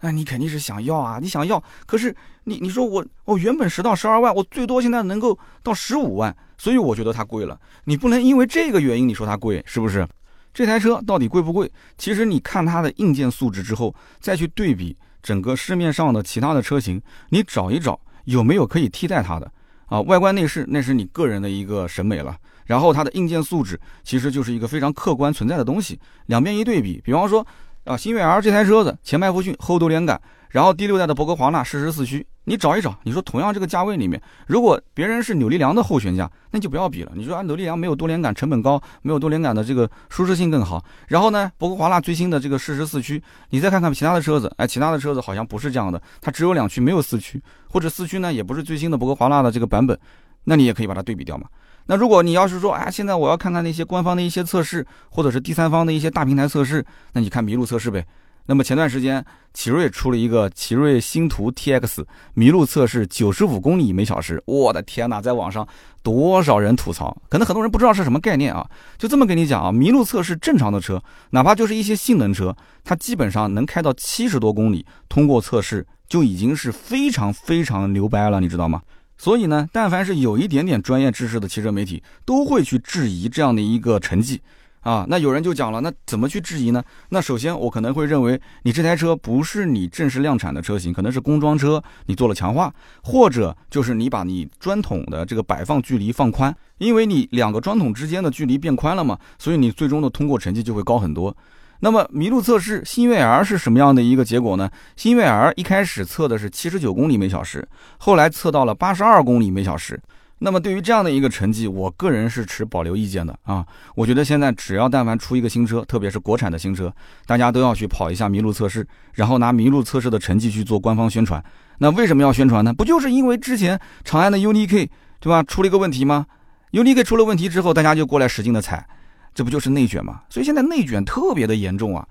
[0.00, 1.18] 那你肯定是想要啊！
[1.22, 7.58] 你想要，可是你你说我我原本十到十二万，我最多现在能够到十五万，所以我觉得它贵了。
[7.84, 10.06] 你不能因为这个原因你说它贵，是不是？
[10.52, 11.70] 这台车到底贵不贵？
[11.96, 19.52] 其实你看它的硬件素质之后，再去对比整个市面上的其他的车型，你找一找有没有可以替代它的。
[19.88, 25.98] 啊，外观内饰那是你个人的一个审美了，然后它的硬件素质其实就是一个非常客观存在的东西。
[26.26, 27.46] 两边一对比，比方说
[27.84, 32.26] 啊，新悦 R 这台车子前麦弗逊后多连杆，然后第六代的博格华纳适时四驱。
[32.44, 37.12] 你找一找，你说同样这个价位里面，如果别人是扭力梁的后悬架，那就不要比了。
[37.14, 40.82] 你说啊，扭力梁没有多连杆成本高，没有多连杆的这个舒适性更好。
[41.08, 49.98] 然后呢，博格华纳最新的这个适时四驱，你再看看其他的车子，哎，其他的车子好像不是这样的，它只有两驱没有四驱，或者四驱呢也不是最新的博格华纳的这个版本，
[50.44, 51.46] 那你也可以把它对比掉嘛。
[51.84, 56.82] 那如果你要是说，哎，现在我要看看那些官方的一些测试，或者是第三方的一些大平台测试，
[57.12, 58.06] 那你看麋鹿测试呗。
[58.50, 62.02] 那么前段时间，奇瑞出了一个奇瑞星途 TX
[62.34, 65.68] 麋鹿测试，九十五公里每小时，我的天哪，在网上
[66.02, 68.66] 多少人吐槽，可能很多人不知道是什么概念啊。
[68.96, 78.80] 就这么跟你讲啊，麋鹿测试正常的车，哪怕就是一些性能车，它基本上能开到七十多公里，通过测试就已经是非常非常牛掰了，你知道吗？
[79.18, 84.40] 所以呢，但凡是有一点点专业知识的汽车媒体，都会去质疑这样的一个成绩。
[84.88, 86.82] 啊，那有人就讲了，那怎么去质疑呢？
[87.10, 92.72] 那首先我可能会认为，你这台车不是你正式量产的车型，可能是工装车，你做了强化，
[93.02, 101.36] 或者就是你把你砖桶的这个摆放距离放宽，因为你两个砖桶之间的距离变宽了嘛，所以你最终的通过成绩就会高很多。
[101.80, 104.70] 那么麋鹿测试新悦 R 是什么样的一个结果呢？
[104.96, 110.00] 新悦 R 一开始测的是七十九公里每小时，后来测到了八十二公里每小时。
[110.40, 113.66] 那么对于这样的一个成绩，我个人是持保留意见的啊。
[113.94, 116.92] 我觉得现在只要但凡出一个新车，特别是国产的新车，
[117.26, 121.42] 大家都要去跑一下麋鹿测试，然后拿麋鹿测试的成绩去做官方宣传。
[121.78, 122.72] 那为什么要宣传呢？
[122.72, 126.26] 不就是因为之前长安的 UNI-K 对吧出了一个问题吗
[126.72, 128.86] ？UNI-K 出了问题之后，大家就过来使劲的踩，
[129.34, 130.20] 这不就是内卷吗？
[130.28, 132.06] 所以现在内卷特别的严重啊。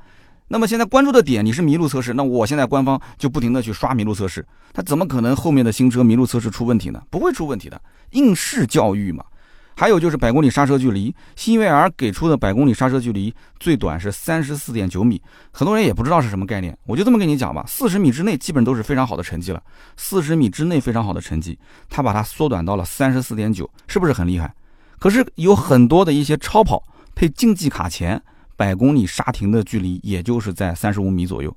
[0.50, 7.02] 那么现在关注的点你是麋鹿测试，那我现在官方就不停的去刷麋鹿测试，它怎么可能后面的新车麋鹿测试出问题呢？
[7.10, 7.82] 不会出问题的，
[8.12, 9.24] 应试教育嘛。
[9.76, 19.62] 还有就是百公里刹车距离，新悦 R 给出的百公里刹车距离最短是三十四点九米，很多人也不知道是什么概念，我就这么跟你讲吧，四十米之内基本都是非常好的成绩了，
[19.96, 24.52] 四十米之内非常好的成绩，它把它缩短到了三十四点九，是不是很厉害？
[24.98, 26.82] 可是有很多的一些超跑
[27.14, 28.20] 配竞技卡钳。
[28.58, 31.56] 百公里刹停的距离也就是在三十五米左右，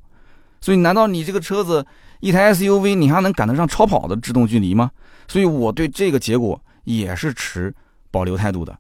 [0.60, 1.84] 所以难道你这个车子
[2.20, 4.90] 一台 SUV 你还能赶得上超跑的制动距离吗？
[5.26, 7.74] 所以我对这个结果也是持
[8.10, 8.78] 保留态度的，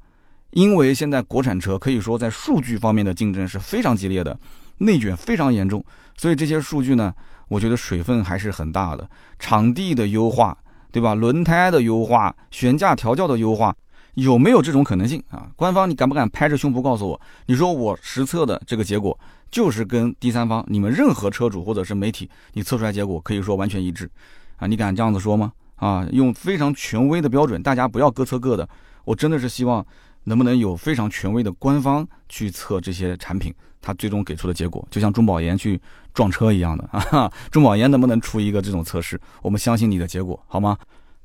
[0.50, 4.38] 因为现在国产车可以说在数据方面的竞争是非常激烈的，
[4.78, 5.82] 内卷非常严重，
[6.16, 7.14] 所以这些数据呢，
[7.48, 10.56] 我觉得水分还是很大的，场地的优化，
[10.92, 11.14] 对吧？
[11.14, 13.74] 轮胎的优化，悬架调教的优化。
[14.22, 15.48] 有没有这种可能性啊？
[15.56, 17.20] 官方，你敢不敢拍着胸脯告诉我？
[17.46, 19.18] 你说我实测的这个结果
[19.50, 24.10] 就是跟第三方、你们任何车主或者是媒体你测出来结果可以说完全一致
[24.56, 24.66] 啊？
[24.66, 25.52] 你敢这样子说吗？
[25.76, 28.68] 啊，用非常权威的标准，大家不要各测各的。
[29.04, 29.84] 我真的是希望
[30.24, 35.80] 能不能有非常权威的官方去测这些产品，它最终给出的结果，就像中保研去
[36.12, 37.32] 撞车一样的啊。
[37.50, 39.18] 中保研能不能出一个这种测试？
[39.40, 40.76] 我们相信你的结果，好吗？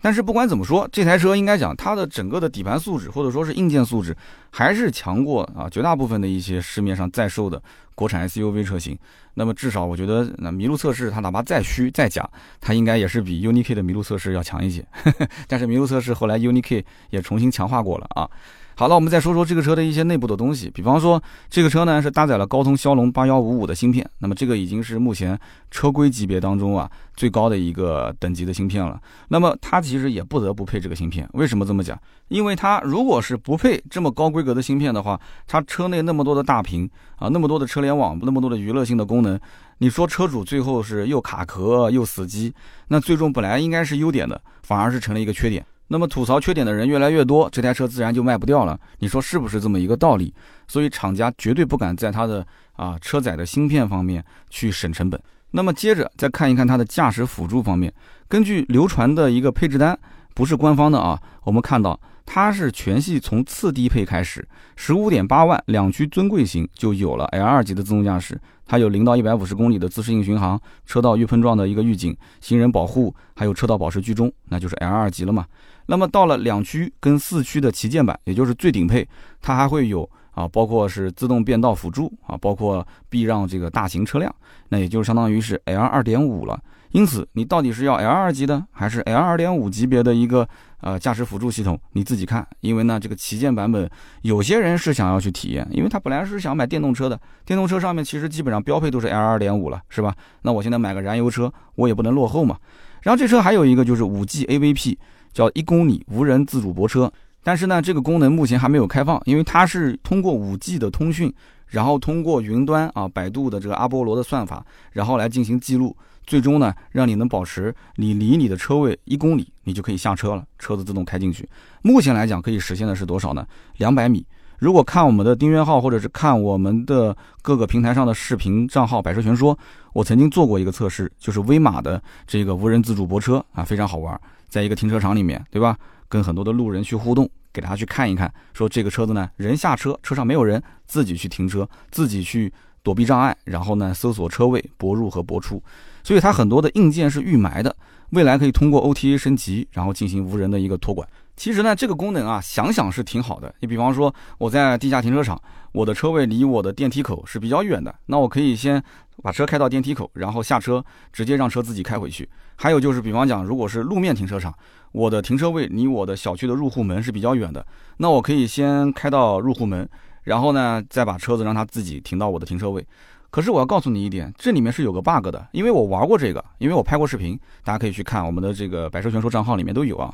[0.05, 4.15] 但是不管怎么说，这台车应该讲它的整个的底盘素质或者说是硬件素质，
[4.51, 7.59] 还是强过啊绝大部分的一些市面上在售的
[7.95, 8.95] 国产 SUV 车型。
[9.33, 12.23] 那么至少我觉得，那麋鹿测试它哪怕再虚再假，
[12.61, 14.85] 它应该也是比 UNI-K 的麋鹿测试要强一些。
[15.49, 18.29] 但是麋鹿测试后来 UNI-K 也重新强化过了啊。
[18.77, 20.69] 好了，我们再说说这个车的一些内部的东西。
[20.69, 25.39] 比方说，这个车呢是搭载了高通骁龙八幺五五的芯片，那么这个已经是目前
[25.71, 28.99] 车规级别当中啊最高的一个等级的芯片了。
[29.29, 31.97] 那么它其实也不得不配这个芯片，为什么这么讲？
[32.27, 39.39] 因为它如果是不配这么高规格的芯片的话，它车内那么多的大屏啊，那么多的车联网，那么多的娱乐性的功能，
[39.77, 42.53] 你说车主最后是又卡壳又死机，
[42.89, 45.65] 那最终本来应该是优点的，反而是成了一个缺点。
[45.87, 48.79] 那么吐槽缺点的人越来越多，这台车自然就卖不掉了。
[48.99, 50.33] 你说是不是这么一个道理？
[50.67, 55.21] 所以厂家绝对不敢在它的啊车载的芯片方面去省成本。
[55.51, 57.93] 那么接着再看一看它的驾驶辅助方面，
[58.27, 59.97] 根据流传的一个配置单，
[60.33, 68.39] 不是官方的啊，我们看到它是全系从次低配开始，十五点八万两驱尊贵型就有了 L 二级的自动驾驶。
[68.67, 75.45] 它有零到一百五十公里的自适应巡航，车道预碰撞的一个预警，行人保护，还有车道保持居中，那就是 L 二级了嘛。
[75.85, 79.07] 那么到了两驱跟四驱的旗舰版，也就是最顶配，
[79.39, 84.33] 它还会有啊，包括是自动变道辅助啊，包括避让这个大型车辆，
[84.69, 86.61] 那也就相当于是 L 二点五了。
[86.91, 90.47] 因此，你到底是要 L 二级的，还是 L 二点五级别的一个
[90.79, 91.77] 呃驾驶辅助系统？
[91.91, 92.47] 你自己看。
[92.61, 93.89] 因为呢，这个旗舰版本，
[94.21, 100.15] 有些人是想要去体验，因为他本来是想买电动车的，电动车上面其实基本上标配都是 L 二点五了，是吧？
[100.43, 102.57] 那我现在买个燃油车，我也不能落后嘛。
[103.01, 104.97] 然后这车还有一个就是五 G AVP，
[105.33, 107.11] 叫一公里无人自主泊车，
[107.45, 111.31] 但是呢，这个功能目前还没有开放，因为它是通过五 G 的通讯，
[111.67, 115.95] 然后通过云端啊，百度的这个阿波罗的算法，然后来进行记录。
[116.25, 121.47] 最终呢，让你能保持你离你的车位一公里，你就可以下车了，车子自动开进去。
[121.83, 123.45] 目前来讲，可以实现的是多少呢？
[123.77, 124.25] 两百米。
[124.57, 129.55] 如果看我们的订阅号，或者是看我们的各个平台上的视频账号“百车全说”，
[129.93, 134.19] 我曾经做过一个测试，就是威马的这个无人自主泊车啊，非常好玩。
[134.55, 135.77] 在一个停车场里面，对吧？
[136.07, 145.61] 跟很多的路人去互动，给大家去看一看，说这个车子呢，人下车，车上没有人，自己去停车，自己去躲避障碍，然后呢，搜索车位，泊入和泊出。
[146.05, 147.75] 所以它很多的硬件是预埋的，
[148.11, 151.05] 未来可以通过 OTA 升级，然后进行无人的一个托管。
[151.35, 153.53] 其实呢，这个功能啊，想想是挺好的。
[153.59, 155.37] 你比方说，我在地下停车场，
[155.73, 158.81] 我的车位离我的电梯口是比较远的，那我可以先
[159.25, 162.29] 把车开到电梯口，然后下车，直接让车自己开回去。
[162.57, 164.53] 还有就是，比方讲，如果是路面停车场，
[164.91, 167.65] 我的停车位离我的小区的入户门是比较远的，
[167.97, 169.89] 那我可以先开到入户门，
[170.25, 172.85] 然后呢，再把车子让它自己停到我的停车位。
[173.31, 180.13] 可是我要告诉你一点，这里面是有个 bug 的，因为我玩过这个，因为我拍过视频，大家可以去看我们的这个百车全说账号里面都有啊。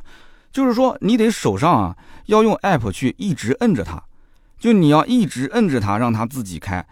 [0.54, 1.98] 就是说你得手上啊
[2.28, 4.02] 要用 app 去一直摁着它，
[4.58, 6.88] 就你要一直摁着它让它自己开。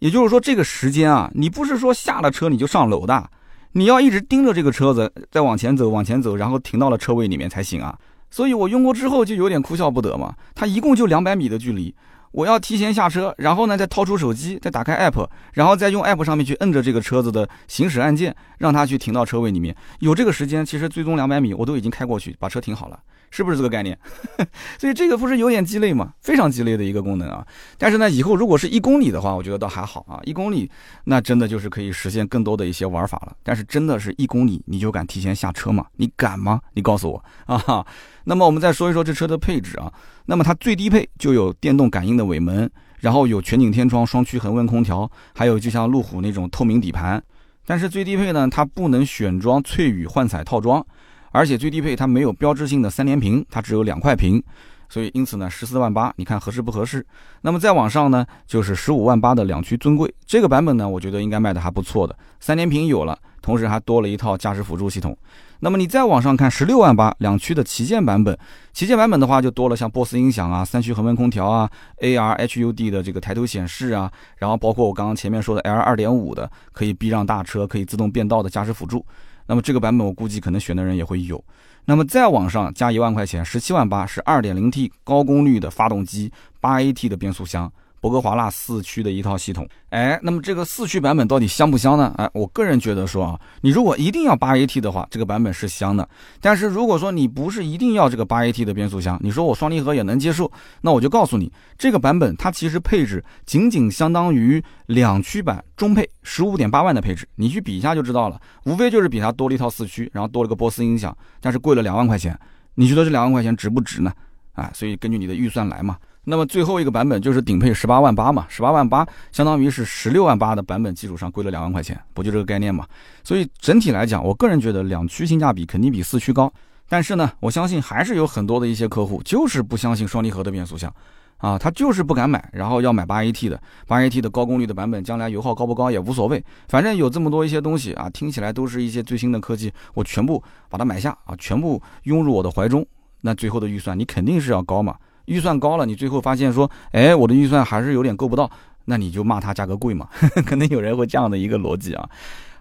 [0.00, 3.30] 也就是说这个时间啊，你不是说下了车你就上楼的，
[3.72, 7.96] 你要一直盯着这个车子再往前走往前走，然后停到了车位里面才行啊。
[8.30, 11.94] 所以我用过之后就有点哭笑不得嘛，它一共就两百米的距离。
[12.32, 19.74] 我要提前下车，然后呢，再掏出手机，再打开 app，然后再用 app 上面去摁着这个车子的行驶按键，让它去停到车位里面。
[19.98, 22.98] 有这个时间，其实最终两百米我都已经开过去，把车停好了。
[23.30, 23.98] 是不是这个概念？
[24.78, 26.12] 所以这个不是有点鸡肋吗？
[26.20, 27.46] 非常鸡肋的一个功能啊！
[27.78, 30.20] 但是呢，以后如果是一公里的话，我觉得倒还好啊。
[30.24, 30.70] 一公里
[31.04, 33.36] 那真的就是可以实现更多的一些玩法了。
[33.42, 35.86] 但是真的是一公里你就敢提前下车吗？
[35.96, 36.60] 你敢吗？
[36.74, 37.86] 你告诉我啊！
[38.24, 39.92] 那么我们再说一说这车的配置啊。
[40.26, 47.22] 那么它最低配就有电动感应的尾门，然后有全景天窗、双区恒温空调，还有就像路虎那种透明底盘。
[47.64, 50.84] 但是最低配呢，它不能选装翠羽幻彩套装。
[51.30, 54.42] 而且最低配它没有标志性的三连屏，它只有两块屏，
[54.88, 57.04] 所以因此呢十四万八，你看合适不合适？
[57.42, 65.16] 那么再往上呢就是十五万八的两驱尊贵，这个版本呢我觉得应该卖的还不错的，三连屏有了，同时还多了一套驾驶辅助系统。
[65.62, 68.36] 那么你再往上看十六万八两驱的旗舰版本，
[68.72, 79.04] 旗舰版本的话就多了像波斯音响啊、三区恒温空调啊、AR HUD 的这个抬头显示啊，然后包括我刚刚前面说的 L 二点五的可以避让大车、可以自动变道的驾驶辅助。
[79.50, 81.44] 那么这个版本我估计可能选的人也会有，
[81.86, 87.72] 那么再往上加一万块钱，十七万八是二点零 T 高功率的发动机，八 AT 的变速箱。
[88.00, 92.14] 博格华纳四驱的一套系统，哎，那么这个四驱版本到底香不香呢？
[92.16, 96.08] 哎，我个人觉得说啊，你如果一定要八 AT 的话，这个版本是香的。
[96.40, 112.38] 但是如果说你不是一定要这个八 AT 的变速箱，你说我双离合也能接受，那我就告诉你，这个版本它其实配置仅仅相当于两驱版中配十五点八万的配置，你去比一下就知道了，无非就是比它多了一套四驱，然后多了个波斯音响，但是贵了两万块钱，
[112.76, 114.10] 你觉得这两万块钱值不值呢？
[114.54, 115.98] 啊，所以根据你的预算来嘛。
[116.24, 122.86] 那么最后一个版本就是顶配十八万八嘛，十八万八相当于是十六万八的版本基础上贵了两万块钱，不就这个概念嘛？
[123.24, 126.52] 所以整体来讲，我个人觉得两驱性价比肯定比四驱高。
[126.88, 130.92] 但是呢，我相信还是有很多的一些客户就是不相信双离合的变速箱。
[131.38, 142.86] 啊，他就是不敢买，然后要买八 AT 的，八 AT 的高功率的版本，将来油耗高不高也无所谓，反正有这么多一些东西啊，听起来都是一些最新的科技，我全部把它买下啊，全部拥入我的怀中，
[143.22, 144.94] 那最后的预算你肯定是要高嘛，
[145.30, 148.50] 预算高了，你最后发现说，哎，我的预算还是有点够不到，
[148.86, 150.08] 那你就骂它价格贵嘛，
[150.44, 152.08] 可能有人会这样的一个逻辑啊。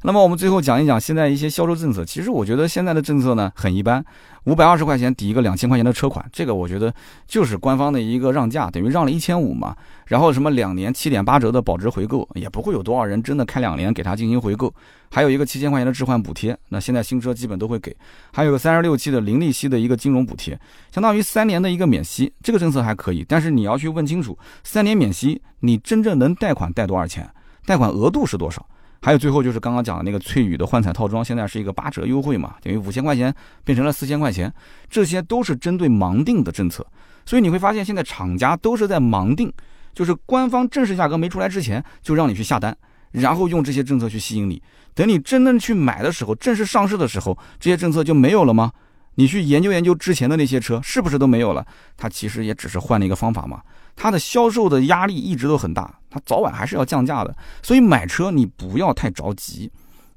[0.04, 2.06] 那么我们最后讲一讲现在一些销售政策。
[2.06, 4.04] 其实我觉得现在的政策呢很一般，
[4.46, 6.94] 五百二十块钱抵一个两千块钱的车款，这个我觉得
[7.28, 9.76] 就是官方的一个让价，等于让了一千五嘛。
[10.08, 14.74] 然后什么两年七点八折的保值回购，也不会有多少人真的开两年给他进行回购。
[15.12, 17.96] 还有一个七千块钱的置换补贴，那现在新车基本都会给。
[18.32, 20.58] 还有个三十六期的零利息的一个金融补贴，
[20.92, 23.26] 相当于三年的一个免息，这个政策还可以。
[23.28, 27.30] 但是你要去问清楚，三年免息，你真正能贷款贷多少钱？
[27.66, 28.66] 贷款额度是多少？
[29.02, 33.34] 还有最后就是刚刚讲的那个翠羽的幻彩套装，现在是一个八折优惠嘛，等于五千块钱
[33.64, 34.54] 变成了四千块钱，
[34.90, 36.86] 这些都是针对盲定的政策，
[37.26, 39.52] 所以你会发现现在厂家都是在盲定，
[39.94, 42.76] 就是官方正式价格没出来之前就让你去下单，
[43.12, 44.62] 然后用这些政策去吸引你，
[44.94, 48.72] 等你真正去买的时候，正式上市的时候，这些政策就没有了吗？
[49.16, 51.66] 你去研究研究之前的那些车是不是都没有了？
[51.98, 53.62] 它其实也只是换了一个方法嘛。
[54.02, 57.36] 它的销售的压力一直都很大，它早晚还是要降价的。
[57.62, 59.70] 所以买车你不要太着急，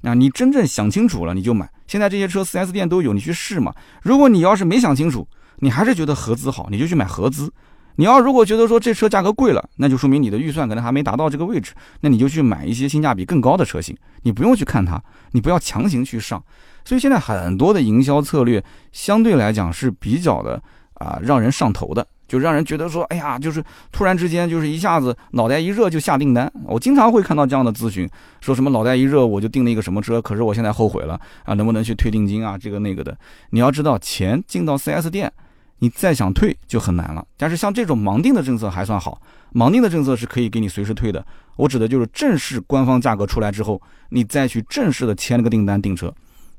[0.03, 1.69] 啊，你真正想清楚了你就买。
[1.85, 3.73] 现在这些车 4S 店都有，你去试嘛。
[4.01, 7.51] 如果你要是没想清楚，你还是觉得合资好，你就去买合资。
[7.97, 13.95] 你要如果觉得说这车价格贵了，那就说明你的预算可能还没达到这个位置，那你就去买一些性价比更高的车型。
[14.23, 14.99] 你不用去看它，
[15.31, 16.41] 你不要强行去上。
[16.85, 20.59] 所以现在很多的营销策略相对来讲是比较的
[20.95, 22.07] 啊，让人上头的。
[22.27, 26.51] 就让人觉得说，哎呀，就是突然之间，就是一下子脑袋一热就下订单。
[26.65, 28.09] 我经常会看到这样的咨询，
[28.41, 32.57] 说什么脑袋一热我就订了一个什么车，可是我现在后悔了啊，能不能去退定金啊？
[32.57, 33.15] 这个那个的。
[33.51, 35.31] 你要知道，钱进到 4S 店，
[35.79, 37.25] 你再想退就很难了。
[37.37, 39.21] 但是像这种盲定的政策还算好，
[39.53, 41.23] 盲定的政策是可以给你随时退的。
[41.55, 46.11] 我指的就是正式官方价格出来之后，你再去正式的签了个订单订车。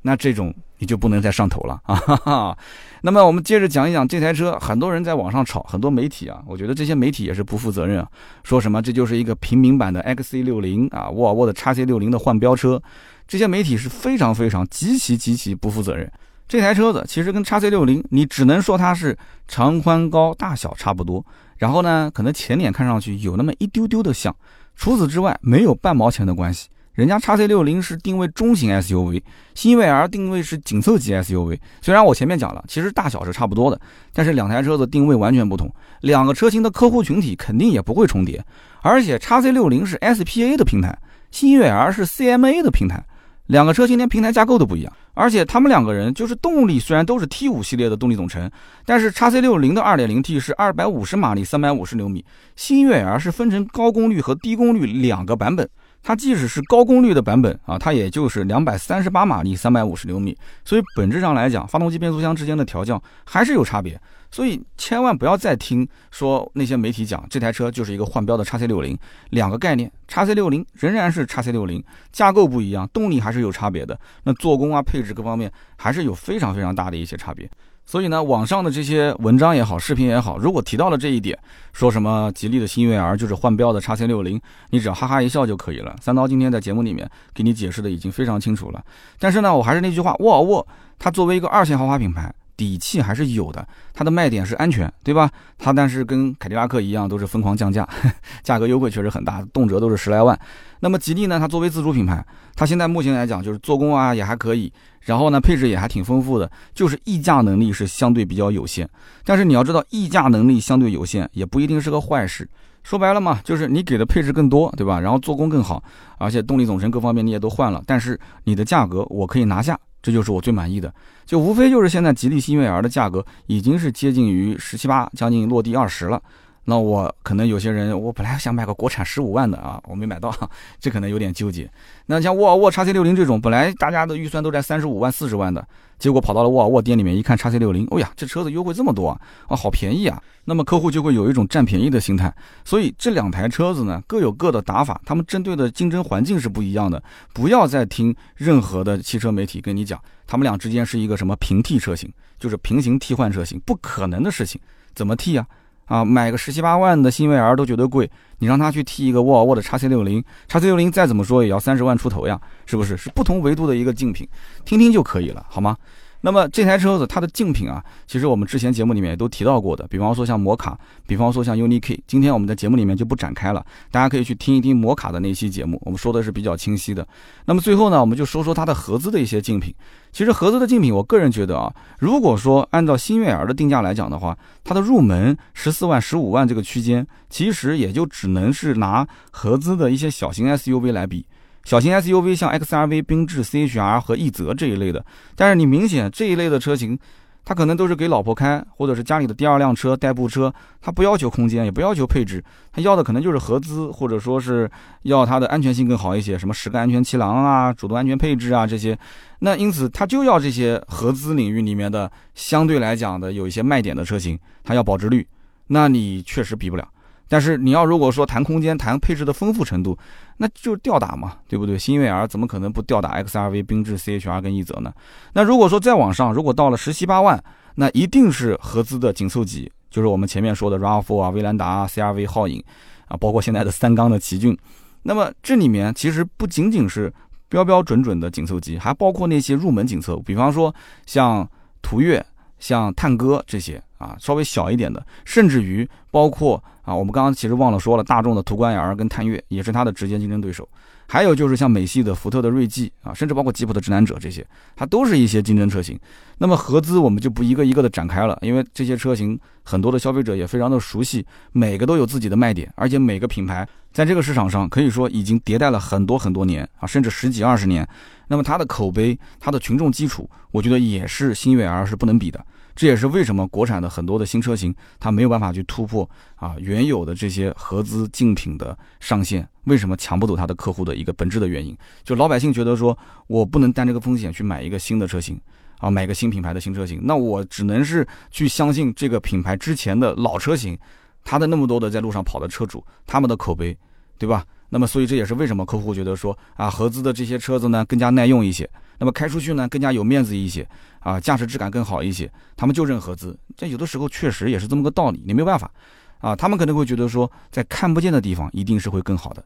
[0.07, 1.97] 那这种你就不能再上头了 啊！
[1.97, 2.59] 哈哈。
[3.01, 8.09] 那么我们接着讲一讲这台车，很多人在网上炒，很多媒体啊，我觉得这些媒体也是不负责任啊，
[8.43, 12.83] 说什么这就是一个平民版的 XC60 啊，沃尔沃的 x C60 的换标车，
[13.27, 16.11] 这些媒体是非常非常极其极其不负责任。
[16.47, 19.17] 这台车子其实跟 x C60，你只能说它是
[19.49, 21.25] 长宽高大小差不多，
[21.57, 24.35] 然后呢，可能前脸看上去有那么一丢丢的像，
[24.77, 26.69] 除此之外没有半毛钱的关系。
[26.95, 29.21] 人家叉 C 六零是定位中型 SUV，
[29.53, 31.59] 新锐 R 定位是紧凑级 SUV。
[31.83, 33.81] 虽然我前面讲了，其实大小是差不多的，
[34.13, 35.69] 但是两台车子定位完全不同，
[36.03, 38.45] 两个车型的客户群体肯定也不会重叠。
[38.81, 40.97] 而且叉 C 六零是 SPA 的平台，
[41.33, 43.05] 新锐 R 是 CMA 的平台，
[43.47, 44.93] 两个车型连平台架构都不一样。
[45.15, 48.49] 而且他们两个人就是动力虽然都是 T 五系列的动力总成，
[48.87, 55.69] 但是叉 C 六零的二点零 T 是二百五十马力，三百五十牛米，新悦 R 是分成高功率和低功率两个版本。
[56.05, 63.99] 它即使是高功率的版本啊，它也就是两百三十八马力，三百五十牛米，所以本质上来讲，发动机变速箱之间的调教还是有差别。
[64.31, 68.99] 所以千万不要再听说那些媒体讲这台车就是一个换标的叉 C 六零，
[69.31, 77.49] 两个概念，叉 C 六零仍然是叉 C 六零，架构不一样，动力还是有差别的，那做工啊、配置各方面还是有非常非常大的一些差别。
[77.87, 81.39] 所以呢，网上的这些文章也好，视频也好，如果提到了这一点，
[81.73, 85.95] 说什么吉利的星越 R 就是换标的叉 C 六零，你只要哈哈一笑就可以了。
[86.01, 88.83] 三刀今天在节目里面给你解释的已经非常清楚了。
[89.19, 90.67] 但是呢，我还是那句话，沃尔沃
[90.99, 92.33] 它作为一个二线豪华品牌。
[92.57, 95.31] 底气还是有的，它的卖点是安全，对吧？
[95.59, 97.89] 它但是跟凯迪拉克一样，都是疯狂降价，
[98.43, 100.39] 价格优惠确实很大，动辄都是十来万。
[100.81, 101.39] 那么吉利呢？
[101.39, 108.89] 它作为自主品牌，它现在目前来讲就是做工啊也还可以，然后呢配置也还挺丰富的，就是溢价能力是相对比较有限。
[109.25, 112.49] 但是你要知道，溢价能力相对有限也不一定是个坏事。
[112.83, 115.01] 说白了嘛，就是你给的配置更多，对吧？
[115.01, 115.83] 然后做工更好，
[116.19, 119.79] 而且动力总成各方面你也都换了，但是你的价格我可以拿下。
[120.05, 120.93] 这就是我最满意的，
[121.25, 126.23] 就无非就是现在吉利星越 L 的价格已经是接近于十七八，将近落地二十了。
[126.67, 130.35] 那我可能有些人，我本来想买个国产十五万的啊，我没买到，
[130.81, 131.71] 这可能有点纠结。
[132.07, 135.67] 那像沃尔沃 x C 六零这种，本来大家的预算都在三十五万、四十万的，
[135.99, 140.23] 结果跑到了沃尔沃店里面一看 x C 六零，哦呀，这车子优惠这么多啊，啊，好便宜啊！
[140.47, 142.35] 那么客户就会有一种占便宜的心态。
[142.65, 147.03] 所以这两台车子呢，各有各的打法，他们针对的竞争环境是不一样的。
[147.33, 154.61] 不要再听任何的汽车媒体跟你讲，他们俩之间是一个什么平替车型，就是平行替换车型，不可能的事情。
[154.95, 155.47] 怎么替啊？
[155.87, 162.97] 啊，买个十七八万的新威尔都觉得贵，你让他去替一个沃尔沃的叉 C 六零，叉 C 六零再怎么说也要三十万出头呀，是不是？
[162.97, 164.29] 是不同维度的一个竞品，
[164.65, 165.77] 听听就可以了，好吗？
[166.25, 177.07] 那么这台车子它的竞品啊，其实我们之前节目里面也都提到过的，比方说像摩卡，比方说像 UNI-K，今天我们在节目里面就不展开了，大家可以去听一听摩卡的那期节目，我们说的是比较清晰的。
[177.45, 179.75] 那么最后呢，我们就说说它的合资的一些竞品。
[180.13, 191.27] 其实合资的竞品，我个人觉得啊，如果说按照新悦儿的定价来讲的话，它的入门十四万、十五万这个区间，其实也就只能是拿合资的一些小型 SUV 来比。
[191.65, 195.05] 小型 SUV 像 XRV、缤智、CHR 和奕泽这一类的，
[195.35, 196.99] 但是你明显这一类的车型，
[197.43, 204.71] 它可能都是给老婆开，或者是家里的第二辆车、代步车，它不要求空间，也不要求配置，它要的可能就是合资，或者说是
[205.03, 208.99] 要它的安全性更好一些，什么十个安全气囊啊、主动安全配置啊这些，
[209.39, 215.27] 那因此它就要这些合资领域里面的相对来讲的有一些卖点的车型，它要保值率，
[215.69, 216.87] 那你确实比不了。
[217.29, 219.99] 但是你要如果说谈空间、谈配置的丰富程度，
[220.37, 221.79] 那就吊打嘛，对不对？
[221.79, 224.93] 新悦 R 怎么可能不吊打 XRV、缤智、CHR 跟奕泽呢？
[225.33, 227.43] 那如果说再往上，如果到了十七八万，
[227.77, 232.63] 那一定是合资的紧凑级，就是我们前面说的 RAV4 啊、威兰达、CRV、皓影
[233.09, 234.57] 啊，包括现在的三缸的奇骏。
[235.03, 237.13] 那么这里面其实不仅仅是
[237.49, 240.75] 标标准准的紧凑级，还包括那些入门紧凑，比方说
[241.07, 241.49] 像
[241.81, 242.25] 途岳、
[242.59, 246.63] 像探歌这些啊，稍微小一点的，甚至于包括。
[246.85, 250.69] 啊，我们刚刚其实忘了说了，大众的途观 L 跟探岳也是它的直接竞争对手，
[251.09, 255.99] 还有就是像美系的福特的锐际啊，甚至包括吉普的指南者这些，它都是一些竞争车型。
[256.39, 267.89] 那么合资我们就不一个一个的展开了，因为这些车型很多的消费者也非常的熟悉，每个都有自己的卖点，而且每个品牌在这个市场上可以说已经迭代了很多很多年啊，甚至十几二十年。
[268.29, 272.45] 那么它的口碑、它的群众基础，我觉得也是新悦 R 是不能比的。
[272.75, 281.77] 这也是为什么国产的很多的新车型，它没有办法去突破啊原有的这些合资竞品的上限，为什么抢不走它的客户的一个本质的原因。
[282.03, 282.97] 就老百姓觉得说，
[283.27, 285.41] 我不能担这个风险去买一个新的车型，
[285.79, 290.77] 啊，买个新品牌的新车型，那我只能是去相信这个品牌之前的老车型，
[291.23, 293.77] 它的那么多的在路上跑的车主，他们的口碑，
[294.19, 294.45] 对吧？
[294.71, 298.69] 那么所以这也是为什么客户觉得说，啊，合资的这些车子呢更加耐用一些。
[298.99, 300.67] 那么开出去呢，更加有面子一些
[301.05, 303.39] 啊，驾驶质感更好一些，他们就认合资。
[303.57, 305.71] 这有的时候确实也是这么个道理，你没有办法
[306.19, 306.35] 啊。
[306.35, 309.45] 他们可能会觉得说，在看不见的地方一定是会更好的。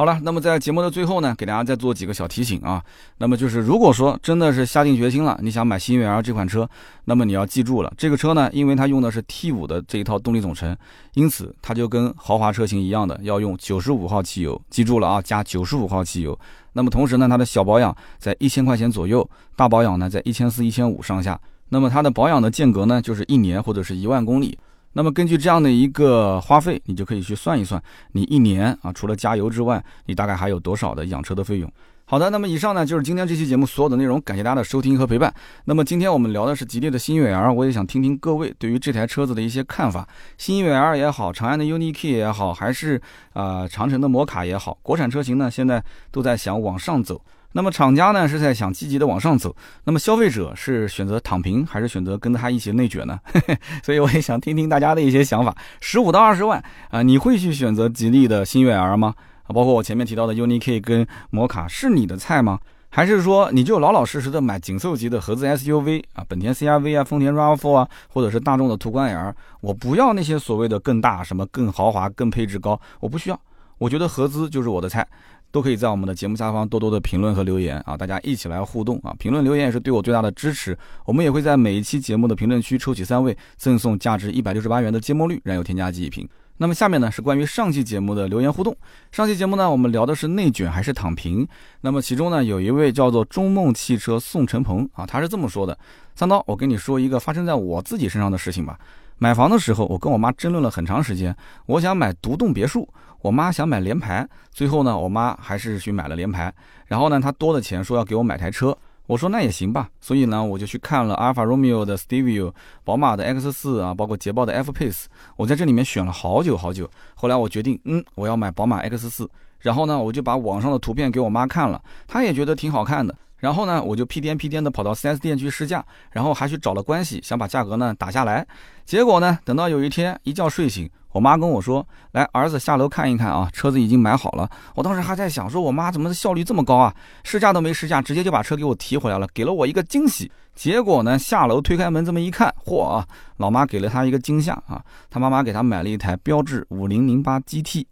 [0.00, 2.82] 好了，那么在节目的最后呢，给大家再做几个小提醒啊。
[3.18, 6.66] 那么就是，如果说真的是下定决心了，你想买新悦 L 这款车，
[7.04, 10.74] 那么你要记住了，这个车呢，因为它用的是 T5 的这一套动力总成，
[11.12, 14.58] 因此它就跟豪华车型一样的，要用95号汽油。
[14.70, 16.38] 记住了啊，加95号汽油。
[16.72, 21.38] 那么同时呢，它的小保养在一千块钱左右，大保养呢在一千四、一千五上下。
[21.68, 24.58] 那么它的保养的间隔呢，就是一年或者是一万公里。
[24.92, 27.80] 那么根据这样的一个花费，你就可以去算一算，
[28.12, 31.72] 你一年啊，除了加油之外，你大概还有多少的养车的费用？
[32.04, 35.32] 好的，那么以上呢就是今天这期节目所有的内容，感谢大家的收听和陪伴。
[35.66, 40.08] 那么今天我们聊的是吉利的新悦 L，我也想听听各位对于这台车子的一些看法。
[40.36, 43.00] 新悦 L 也好，长安的 UNI-K 也好，还是
[43.32, 45.80] 啊长城的摩卡也好，国产车型呢现在
[46.10, 47.22] 都在想往上走。
[47.52, 53.18] 那么厂家呢是在想积极的往上走，那么消费者是选择躺平还是选择跟他一起内卷呢？
[53.82, 55.54] 所以我也想听听大家的一些想法。
[55.80, 59.14] 十五到二十万啊，你会去选择吉利的新悦 L 吗？
[59.44, 62.58] 啊，包括我前面提到的 UNI-K 跟摩卡是你的菜吗？
[62.92, 69.32] 还是说你就老老实实的买紧凑级的合资 SUV 啊，本田 CR-V 啊，丰田 RAV4 啊，或者是大众的途观 L？
[69.60, 73.40] 我不要那些所谓的更大、什么更豪华、更配置高，我不需要。
[73.78, 75.06] 我觉得合资就是我的菜。
[75.52, 79.14] 都可以在我们的节目下方多多的评论和留言啊，大家一起来互动啊！
[79.18, 80.76] 评论留言也是对我最大的支持。
[81.04, 86.28] 我们也会在每一期节目的评论区抽取三位，赠送价值一百六十八元的芥末绿燃油添加剂一瓶。
[86.58, 88.76] 那么下面呢是关于上期节目的留言互动。
[89.10, 91.48] 上期节目呢我们聊的是内卷还是躺平？
[91.80, 95.76] 那么其中呢有一位叫做中梦汽车宋成鹏啊，他是这么说的：
[96.14, 98.78] 三刀，我跟你说一个发生在我自己身上的事情吧。
[99.16, 101.34] 买房的时候，我跟我妈争论了很长时间，
[101.66, 102.88] 我想买独栋别墅。
[103.22, 106.52] 我妈想买联排，最后呢，我妈还是去买了联排。
[106.86, 109.88] 然后呢，她多的钱说要给我买台车，我说那也行吧。
[110.00, 112.52] 所以呢，我就去看了阿尔法罗密欧的 Stevio、
[112.82, 115.04] 宝马的 X 四啊，包括捷豹的 F Pace。
[115.36, 116.90] 我在这里面选了好久好久。
[117.14, 119.30] 后来我决定，嗯，我要买宝马 X 四。
[119.58, 123.14] 然后呢，我就把网上的图片给我妈看了，她也觉得挺好看的。
[123.36, 128.46] 然后呢，我就屁颠屁颠的跑到 4S 店去试驾，然后还去找了关系，想把价格呢打下来。
[128.86, 130.90] 结果呢，等到有一天一觉睡醒。
[131.12, 136.94] 我妈跟我说：“来，儿子下楼看一看啊，车子已经买好了。”我当时还在想，说我妈怎么效率这么高啊？
[137.24, 140.30] 试驾都没试驾，直接就把车给我提回来了，给了我一个惊喜。
[140.54, 143.06] 结果呢，下楼推开门这么一看，嚯啊，
[143.38, 144.82] 老妈给了他一个惊吓啊！
[145.08, 147.86] 他妈妈给他买了一台标致五零零八 GT，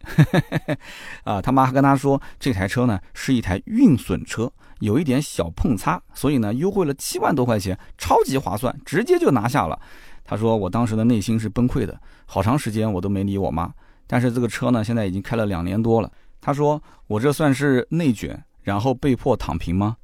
[1.24, 9.79] 啊，他妈还跟他说这台车呢是一台运损车，有一点小碰擦，所以呢优惠了七万多块钱，超级划算，直接就拿下了。
[10.24, 13.72] 他说我当时的内心是崩溃的，好长时间我都没理我妈。
[14.07, 16.11] 但是这个车呢现在已经开了两年多了。
[16.41, 19.97] 他说我这算是内卷，然后被迫躺平吗？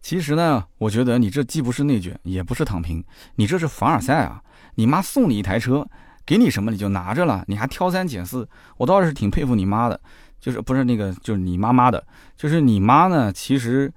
[0.00, 3.02] 其实呢，我觉得你这既不是内卷，也不是躺平，
[3.34, 4.40] 你这是凡尔赛啊！
[4.76, 5.84] 你妈送你一台车，
[6.24, 10.00] 给你什么你就拿着了，你还挑三拣四，我倒是挺佩服你妈的，
[10.38, 12.06] 就是不是那个就是你妈妈的，
[12.36, 13.92] 就是你妈呢，其实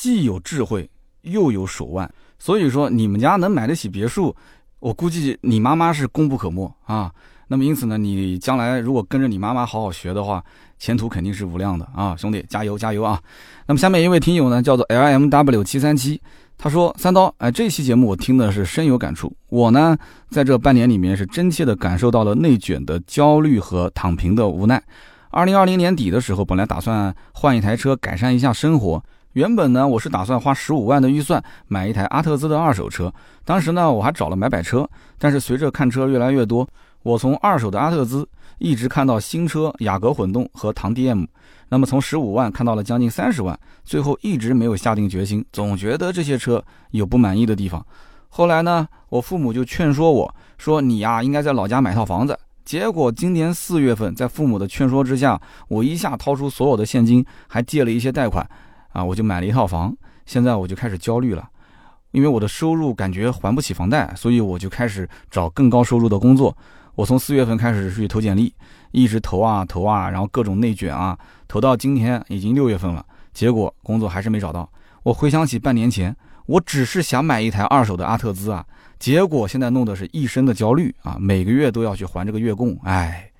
[0.00, 0.88] 既有智慧
[1.24, 4.34] 又有手腕，所以说你们家能买得起别墅，
[4.78, 7.12] 我估计你妈妈是功不可没啊。
[7.48, 10.42] 那么因此呢，你将来如果跟着你妈妈好好学的话，
[10.78, 13.20] 前途肯定是无量的啊，兄弟，加油加油啊！
[13.66, 16.18] 那么下面一位听友呢，叫做 L M W 七三七，
[16.56, 19.30] 他说：“三刀，哎，这期节目我听的是深有感触。
[19.50, 19.98] 我呢，
[20.30, 24.82] 在这半年里面是真切的感受到了内卷的焦虑和躺平的无奈。
[25.28, 29.02] 二零二零年底的时候，本来打算换一台车改善一下生活，
[29.34, 33.12] 原本呢，我是打算花十五万的预算买一台阿特兹的二手车。
[33.44, 36.68] 当时呢，我还找了买摆车，但是随着看车越来越多。”
[37.02, 38.28] 我从二手的阿特兹
[38.58, 41.26] 一直看到新车雅阁混动和唐 DM，
[41.70, 47.82] 那么从十五万看到了将近三十万，最后一直没有下定决心，总觉得这些车有不满意的地方。
[48.28, 58.46] 后来呢，我父母就劝说我说：“你呀，应该在老家买套房子。”结果今年四月份，在父母的劝说之下，我一下掏出所有的现金，还借了一些贷款，
[58.92, 59.96] 啊，我就买了一套房。
[60.26, 61.48] 现在我就开始焦虑了，
[62.12, 66.56] 因为我的收入感觉还不起房贷，所以我就开始找更高收入的工作。
[66.94, 68.52] 我从四月份开始去投简历，
[68.90, 71.18] 一直投啊投啊，然后各种内卷啊，
[71.48, 74.70] 投到今天已经六月份了，结果工作还是没找到。
[75.02, 76.14] 我回想起半年前，
[76.46, 78.64] 我只是想买一台二手的阿特兹啊，
[78.98, 83.30] 结果现在弄得是一身的焦虑啊，每个月都要去还这个月供，哎，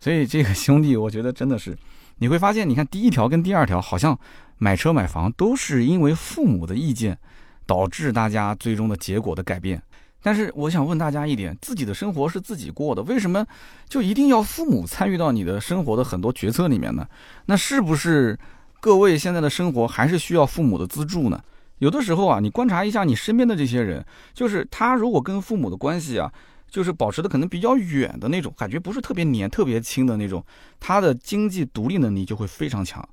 [0.00, 1.76] 所以这个兄弟，我觉得真的是，
[2.18, 4.18] 你会发现，你看第一条跟第二条，好像
[4.58, 7.18] 买车买房都是因为父母的意见，
[7.64, 9.82] 导致大家最终的结果的改变。
[10.20, 13.46] 但是我想问大家一点：自己的生活是自己过的，为什么
[13.88, 17.06] 就一定要父母参与到你的生活的很多决策里面呢？
[17.46, 18.36] 那是不是
[18.80, 21.40] 各位现在的生活还是需要父母的资助呢？
[21.78, 24.04] 有的时候啊，你观察一下你身边的这些人，
[24.34, 26.30] 就是他如果跟父母的关系啊，
[26.68, 30.44] 就是保持的可能比较远的那种，感觉不是特别黏、特别亲的那种，
[30.80, 33.08] 他的经济独立能力就会非常强。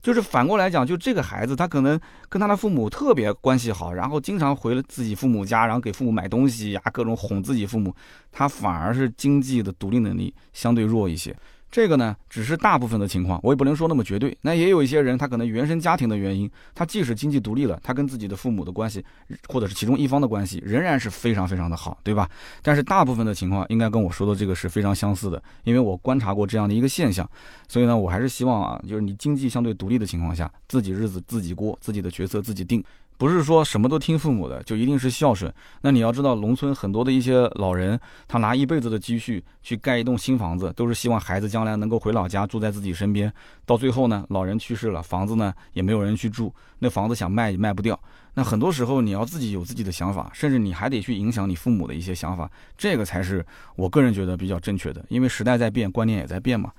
[0.00, 7.94] 就是反过来讲，就这个孩子，他可能跟他的父母特别关系好，然后经常回了自己父母家，然后给父母买东西呀，各种哄自己父母，
[8.30, 11.36] 他反而是经济的独立能力相对弱一些。
[11.70, 14.36] 这个呢，只是大部分的情况，我也不能说那么绝对。
[14.40, 19.04] 那也有一些人，他可能原生家庭的原因，他即使经济独立了，他跟自己的父母的关系，
[19.48, 22.28] 或者是其中一方的关系，仍然是非常非常的好，对吧？
[22.62, 27.28] 但是大部分的情况，应该跟我说的这个是非常相似的，因为我观察过这样的一个现象。
[27.68, 32.82] 所以呢，我还是希望啊，就是你经济相对独立的情况下，自己日子自己过，自己的角色自己定。
[33.18, 35.52] 不是说什么都听父母的就一定是孝顺。
[35.82, 37.98] 那你要知道，农村很多的一些老人，
[38.28, 43.30] 他拿一辈子的积蓄去盖一栋新房子，都是希望孩子将来能够回老家住在自己身边。
[43.66, 47.98] 到最后呢，老人去世了，房子呢也没有人去住，那房子想卖也卖不掉。
[48.34, 53.44] 那很多时候你要自己有自己的想法，甚至你还得去影响你父母的一些想法，这个才是
[53.74, 55.04] 我个人觉得比较正确的。
[55.08, 56.70] 因为时代在变，观念也在变嘛。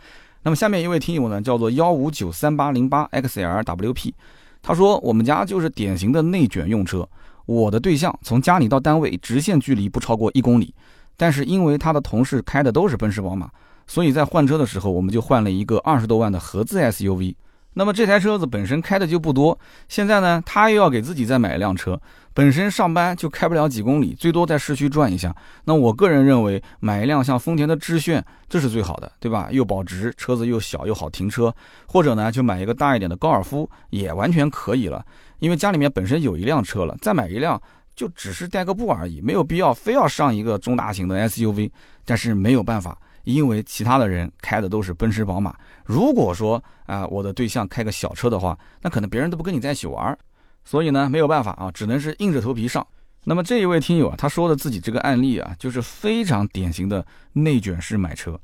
[0.44, 4.14] 那么下面一位听友呢，叫做幺五九三八零八 XLWP。
[4.62, 7.08] 他说：“我们家就是典型的内卷用车。
[7.46, 10.74] 我的对象从家里到单位直线距离不超过一公里，
[11.18, 13.50] 但是因为他的同事开的都是奔驰、宝马，
[13.88, 17.36] 所以在换车的时候，我们就换了一个二十多万的合资 SUV。”
[17.80, 19.58] 那么这台车子本身开的就不多，
[19.88, 21.98] 现在呢，他又要给自己再买一辆车，
[22.34, 25.34] 本身上班就开不了几公里，最多在市区转一下。
[25.64, 29.48] 那我个人认为，买一辆像丰田的致炫，这是最好的，对吧？
[29.50, 31.56] 又保值，车子又小又好停车，
[31.86, 35.02] 或者呢，就买一个大一点的高尔夫也完全可以了。
[35.40, 37.62] 因为家里面本身有一辆车了，再买一辆
[37.96, 41.72] 就只是代个步而已，没有必要非要上一个中大型的 SUV。
[42.04, 42.98] 但是没有办法。
[43.34, 45.56] 因为其他的人开的都是奔驰、宝马，
[45.86, 50.18] 如果说啊，我的对象开个小车的话，那可能别人都不跟你在一起玩，
[50.66, 52.86] 所以呢，没有办法啊，只能是硬着头皮上。
[53.26, 58.40] 那么这一位听友啊，他说的自己这个案例啊，就是非常典型的内卷式买车。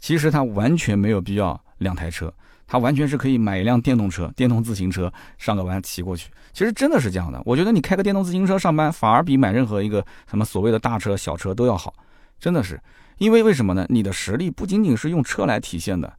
[0.00, 2.32] 其实他完全没有必要两台车，
[2.66, 6.30] 他完全是可以买一辆电动车、电动自行车上个班骑过去。
[6.52, 11.94] 其实真的是这样的，我觉得你开个电动自行车上班，反而比买任何一个什么所谓的大车、小车都要好，
[12.40, 12.80] 真的是。
[13.18, 13.86] 因为为什么呢？
[13.88, 16.12] 你的实力不仅仅是用车来体现的，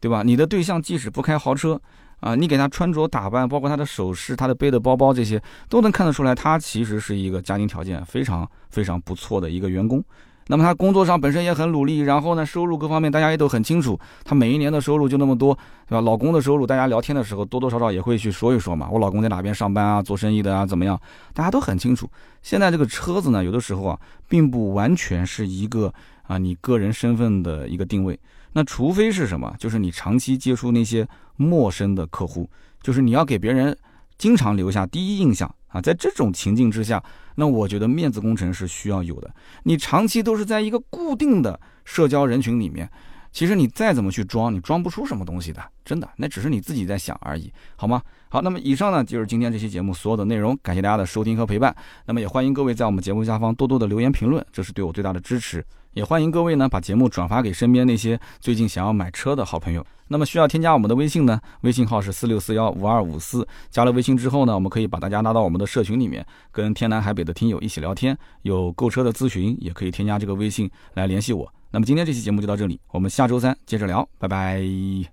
[0.00, 0.22] 对吧？
[0.22, 1.80] 你的对象即使不开豪车，
[2.20, 10.02] 啊，你给他穿着打扮，包括他的首饰、他的背的包包这些，都能看得出来，他其实是一个家庭条件非常非常不错的一个员工。
[10.50, 14.00] 那么他工作上本身也很努力，然后呢，收入各方面大家也都很清楚。
[14.24, 15.54] 他每一年的收入就那么多，
[15.86, 16.00] 对吧？
[16.00, 18.88] 老公的收入，大家聊天的时候多多少少也会去说一说嘛。
[18.90, 20.98] 我老公在哪边上班啊，做生意的啊，怎么样？
[21.34, 22.08] 大家都很清楚。
[22.40, 25.92] 现在这个车子呢，有的时候啊，并不完全是一个
[26.28, 28.16] 啊你个人身份的一个定位。
[28.52, 29.52] 那除非是什么？
[29.58, 31.04] 就是你长期接触那些
[31.34, 32.48] 陌生的客户，
[32.80, 33.76] 就是你要给别人
[34.16, 35.80] 经常留下第一印象啊。
[35.80, 37.02] 在这种情境之下。
[37.40, 39.32] 那我觉得面子工程是需要有的。
[39.62, 42.90] 你长期都是在一个固定的社交人群里面，
[43.30, 48.02] 其实你再怎么去装，你装不出什么东西的，真的，那只是你自己在想而已，好吗？
[48.28, 51.72] 好，那么以上呢就是今天这期节目所有的内容，感谢大家的收听和陪伴。
[52.06, 55.64] 那么也欢迎各位在我们节目下方多多的留言评论，这是对我最大的支持。
[55.92, 59.84] 也欢迎各位呢把节目转发给身边那些最近想要买车的好朋友。
[60.10, 61.38] 那么需要添加我们的微信呢？
[61.60, 63.46] 微信号是四六四幺五二五四。
[63.68, 68.16] 加了微信之后呢，我们可以把大家拉到我们的社群里面，跟天南海北的听友一起聊天。
[68.40, 71.52] 有购车的咨询，也可以添加这个微信来联系我。
[71.70, 75.08] 那么今天这期节目就到这里，我们下周三接着聊，拜拜。